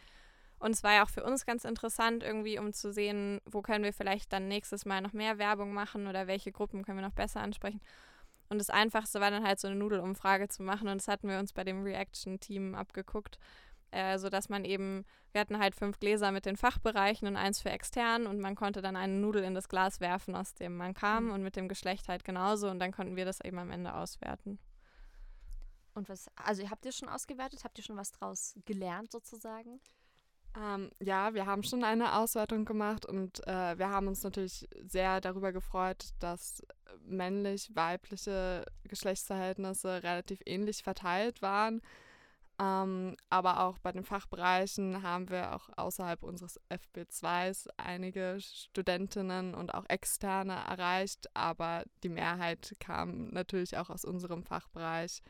Und 0.59 0.71
es 0.71 0.83
war 0.83 0.91
ja 0.91 1.05
auch 1.05 1.09
für 1.09 1.23
uns 1.23 1.45
ganz 1.45 1.63
interessant, 1.63 2.21
irgendwie, 2.21 2.59
um 2.59 2.73
zu 2.73 2.91
sehen, 2.91 3.39
wo 3.45 3.61
können 3.61 3.85
wir 3.85 3.93
vielleicht 3.93 4.33
dann 4.33 4.49
nächstes 4.49 4.85
Mal 4.85 4.99
noch 4.99 5.13
mehr 5.13 5.37
Werbung 5.37 5.71
machen 5.71 6.05
oder 6.05 6.27
welche 6.27 6.51
Gruppen 6.51 6.83
können 6.83 6.97
wir 6.97 7.07
noch 7.07 7.15
besser 7.15 7.39
ansprechen. 7.39 7.79
Und 8.49 8.57
das 8.57 8.71
Einfachste 8.71 9.21
war 9.21 9.31
dann 9.31 9.47
halt 9.47 9.61
so 9.61 9.69
eine 9.69 9.77
Nudelumfrage 9.77 10.49
zu 10.49 10.63
machen 10.63 10.89
und 10.89 10.97
das 10.99 11.07
hatten 11.07 11.29
wir 11.29 11.39
uns 11.39 11.53
bei 11.53 11.63
dem 11.63 11.83
Reaction-Team 11.83 12.75
abgeguckt 12.75 13.39
äh, 13.91 14.17
sodass 14.17 14.49
man 14.49 14.65
eben, 14.65 15.05
wir 15.31 15.41
hatten 15.41 15.59
halt 15.59 15.75
fünf 15.75 15.99
Gläser 15.99 16.31
mit 16.31 16.45
den 16.45 16.57
Fachbereichen 16.57 17.27
und 17.27 17.35
eins 17.35 17.61
für 17.61 17.69
extern 17.69 18.27
und 18.27 18.39
man 18.39 18.55
konnte 18.55 18.81
dann 18.81 18.95
eine 18.95 19.13
Nudel 19.13 19.43
in 19.43 19.55
das 19.55 19.69
Glas 19.69 19.99
werfen, 19.99 20.35
aus 20.35 20.53
dem 20.53 20.75
man 20.75 20.93
kam 20.93 21.25
mhm. 21.25 21.31
und 21.31 21.43
mit 21.43 21.55
dem 21.55 21.67
Geschlecht 21.67 22.07
halt 22.07 22.23
genauso 22.23 22.69
und 22.69 22.79
dann 22.79 22.91
konnten 22.91 23.15
wir 23.15 23.25
das 23.25 23.41
eben 23.41 23.59
am 23.59 23.71
Ende 23.71 23.93
auswerten. 23.93 24.59
Und 25.93 26.07
was, 26.09 26.29
also 26.35 26.69
habt 26.69 26.85
ihr 26.85 26.91
schon 26.91 27.09
ausgewertet? 27.09 27.63
Habt 27.63 27.77
ihr 27.77 27.83
schon 27.83 27.97
was 27.97 28.11
draus 28.11 28.55
gelernt 28.65 29.11
sozusagen? 29.11 29.81
Ähm, 30.57 30.91
ja, 30.99 31.33
wir 31.33 31.45
haben 31.45 31.63
schon 31.63 31.83
eine 31.83 32.15
Auswertung 32.15 32.65
gemacht 32.65 33.05
und 33.05 33.45
äh, 33.47 33.77
wir 33.77 33.89
haben 33.89 34.07
uns 34.07 34.23
natürlich 34.23 34.67
sehr 34.87 35.21
darüber 35.21 35.51
gefreut, 35.51 36.09
dass 36.19 36.63
männlich-weibliche 37.05 38.65
Geschlechtsverhältnisse 38.83 40.01
relativ 40.03 40.41
ähnlich 40.45 40.81
verteilt 40.83 41.41
waren. 41.41 41.81
Ähm, 42.59 43.15
aber 43.29 43.61
auch 43.61 43.79
bei 43.79 43.93
den 43.93 44.03
Fachbereichen 44.03 45.01
haben 45.01 45.29
wir 45.29 45.55
auch 45.55 45.69
außerhalb 45.77 46.23
unseres 46.23 46.59
FB2s 46.69 47.69
einige 47.77 48.37
Studentinnen 48.41 49.55
und 49.55 49.73
auch 49.73 49.85
Externe 49.87 50.55
erreicht, 50.67 51.33
aber 51.33 51.85
die 52.03 52.09
Mehrheit 52.09 52.75
kam 52.81 53.29
natürlich 53.29 53.77
auch 53.77 53.89
aus 53.89 54.03
unserem 54.03 54.43
Fachbereich 54.43 55.21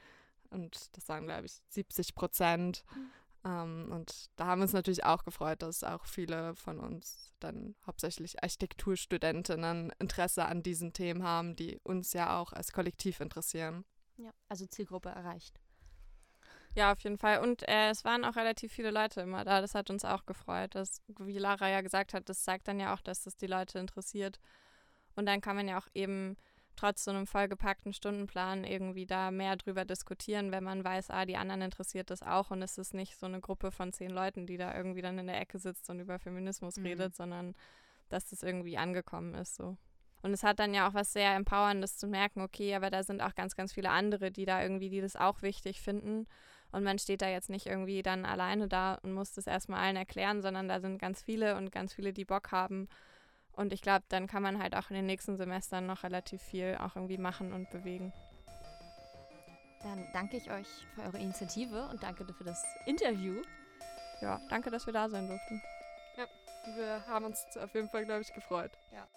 und 0.49 0.97
das 0.97 1.07
waren, 1.07 1.25
glaube 1.25 1.45
ich, 1.45 1.61
70 1.69 2.15
Prozent. 2.15 2.83
Mhm. 2.95 3.11
Ähm, 3.45 3.91
und 3.91 4.31
da 4.35 4.47
haben 4.47 4.59
wir 4.59 4.63
uns 4.63 4.73
natürlich 4.73 5.05
auch 5.05 5.23
gefreut, 5.23 5.61
dass 5.61 5.83
auch 5.83 6.05
viele 6.05 6.55
von 6.55 6.79
uns 6.79 7.31
dann 7.39 7.75
hauptsächlich 7.85 8.41
Architekturstudentinnen 8.41 9.93
Interesse 9.99 10.45
an 10.45 10.63
diesen 10.63 10.93
Themen 10.93 11.21
haben, 11.21 11.55
die 11.55 11.79
uns 11.83 12.13
ja 12.13 12.39
auch 12.39 12.53
als 12.53 12.71
Kollektiv 12.71 13.19
interessieren. 13.19 13.85
Ja, 14.17 14.31
also 14.47 14.65
Zielgruppe 14.65 15.09
erreicht. 15.09 15.59
Ja, 16.75 16.91
auf 16.91 16.99
jeden 16.99 17.17
Fall. 17.17 17.39
Und 17.39 17.67
äh, 17.67 17.89
es 17.89 18.05
waren 18.05 18.23
auch 18.23 18.35
relativ 18.35 18.71
viele 18.71 18.91
Leute 18.91 19.21
immer 19.21 19.43
da. 19.43 19.61
Das 19.61 19.75
hat 19.75 19.89
uns 19.89 20.05
auch 20.05 20.25
gefreut. 20.25 20.75
Das, 20.75 21.01
wie 21.19 21.37
Lara 21.37 21.69
ja 21.69 21.81
gesagt 21.81 22.13
hat, 22.13 22.29
das 22.29 22.43
zeigt 22.43 22.67
dann 22.67 22.79
ja 22.79 22.93
auch, 22.93 23.01
dass 23.01 23.23
das 23.23 23.37
die 23.37 23.47
Leute 23.47 23.79
interessiert. 23.79 24.39
Und 25.15 25.25
dann 25.25 25.41
kann 25.41 25.55
man 25.55 25.67
ja 25.67 25.79
auch 25.79 25.87
eben 25.93 26.37
trotz 26.75 27.03
so 27.03 27.11
einem 27.11 27.27
vollgepackten 27.27 27.91
Stundenplan 27.91 28.63
irgendwie 28.63 29.05
da 29.05 29.31
mehr 29.31 29.57
drüber 29.57 29.83
diskutieren, 29.83 30.51
wenn 30.51 30.63
man 30.63 30.83
weiß, 30.83 31.09
ah, 31.09 31.25
die 31.25 31.35
anderen 31.35 31.61
interessiert 31.61 32.09
das 32.09 32.23
auch 32.23 32.51
und 32.51 32.61
es 32.61 32.77
ist 32.77 32.93
nicht 32.93 33.17
so 33.17 33.25
eine 33.25 33.41
Gruppe 33.41 33.71
von 33.71 33.91
zehn 33.91 34.11
Leuten, 34.11 34.45
die 34.45 34.55
da 34.55 34.73
irgendwie 34.73 35.01
dann 35.01 35.19
in 35.19 35.27
der 35.27 35.41
Ecke 35.41 35.59
sitzt 35.59 35.89
und 35.89 35.99
über 35.99 36.19
Feminismus 36.19 36.77
mhm. 36.77 36.85
redet, 36.85 37.15
sondern 37.15 37.53
dass 38.07 38.29
das 38.29 38.43
irgendwie 38.43 38.77
angekommen 38.77 39.33
ist 39.35 39.55
so. 39.55 39.75
Und 40.21 40.31
es 40.31 40.43
hat 40.43 40.59
dann 40.59 40.73
ja 40.73 40.87
auch 40.87 40.93
was 40.93 41.11
sehr 41.11 41.35
Empowerndes 41.35 41.97
zu 41.97 42.07
merken, 42.07 42.41
okay, 42.41 42.75
aber 42.75 42.89
da 42.89 43.03
sind 43.03 43.21
auch 43.21 43.35
ganz, 43.35 43.55
ganz 43.55 43.73
viele 43.73 43.89
andere, 43.89 44.31
die 44.31 44.45
da 44.45 44.61
irgendwie, 44.61 44.89
die 44.89 45.01
das 45.01 45.15
auch 45.15 45.41
wichtig 45.41 45.81
finden. 45.81 46.27
Und 46.71 46.83
man 46.83 46.99
steht 46.99 47.21
da 47.21 47.27
jetzt 47.27 47.49
nicht 47.49 47.65
irgendwie 47.65 48.03
dann 48.03 48.25
alleine 48.25 48.67
da 48.67 48.95
und 49.01 49.13
muss 49.13 49.33
das 49.33 49.47
erstmal 49.47 49.81
allen 49.81 49.95
erklären, 49.95 50.41
sondern 50.41 50.67
da 50.67 50.79
sind 50.79 50.99
ganz 50.99 51.21
viele 51.21 51.55
und 51.57 51.71
ganz 51.71 51.93
viele, 51.93 52.13
die 52.13 52.25
Bock 52.25 52.51
haben. 52.51 52.87
Und 53.51 53.73
ich 53.73 53.81
glaube, 53.81 54.05
dann 54.09 54.27
kann 54.27 54.43
man 54.43 54.61
halt 54.61 54.75
auch 54.75 54.89
in 54.89 54.95
den 54.95 55.05
nächsten 55.05 55.35
Semestern 55.35 55.85
noch 55.85 56.03
relativ 56.03 56.41
viel 56.41 56.77
auch 56.79 56.95
irgendwie 56.95 57.17
machen 57.17 57.53
und 57.53 57.69
bewegen. 57.71 58.13
Dann 59.81 60.05
danke 60.13 60.37
ich 60.37 60.51
euch 60.51 60.67
für 60.93 61.01
eure 61.01 61.17
Initiative 61.17 61.87
und 61.89 62.03
danke 62.03 62.25
für 62.33 62.43
das 62.43 62.63
Interview. 62.85 63.41
Ja, 64.21 64.39
danke, 64.49 64.69
dass 64.69 64.85
wir 64.85 64.93
da 64.93 65.09
sein 65.09 65.27
durften. 65.27 65.61
Ja, 66.17 66.25
wir 66.75 67.05
haben 67.07 67.25
uns 67.25 67.45
auf 67.57 67.73
jeden 67.73 67.89
Fall, 67.89 68.05
glaube 68.05 68.21
ich, 68.21 68.33
gefreut. 68.33 68.71
Ja. 68.93 69.07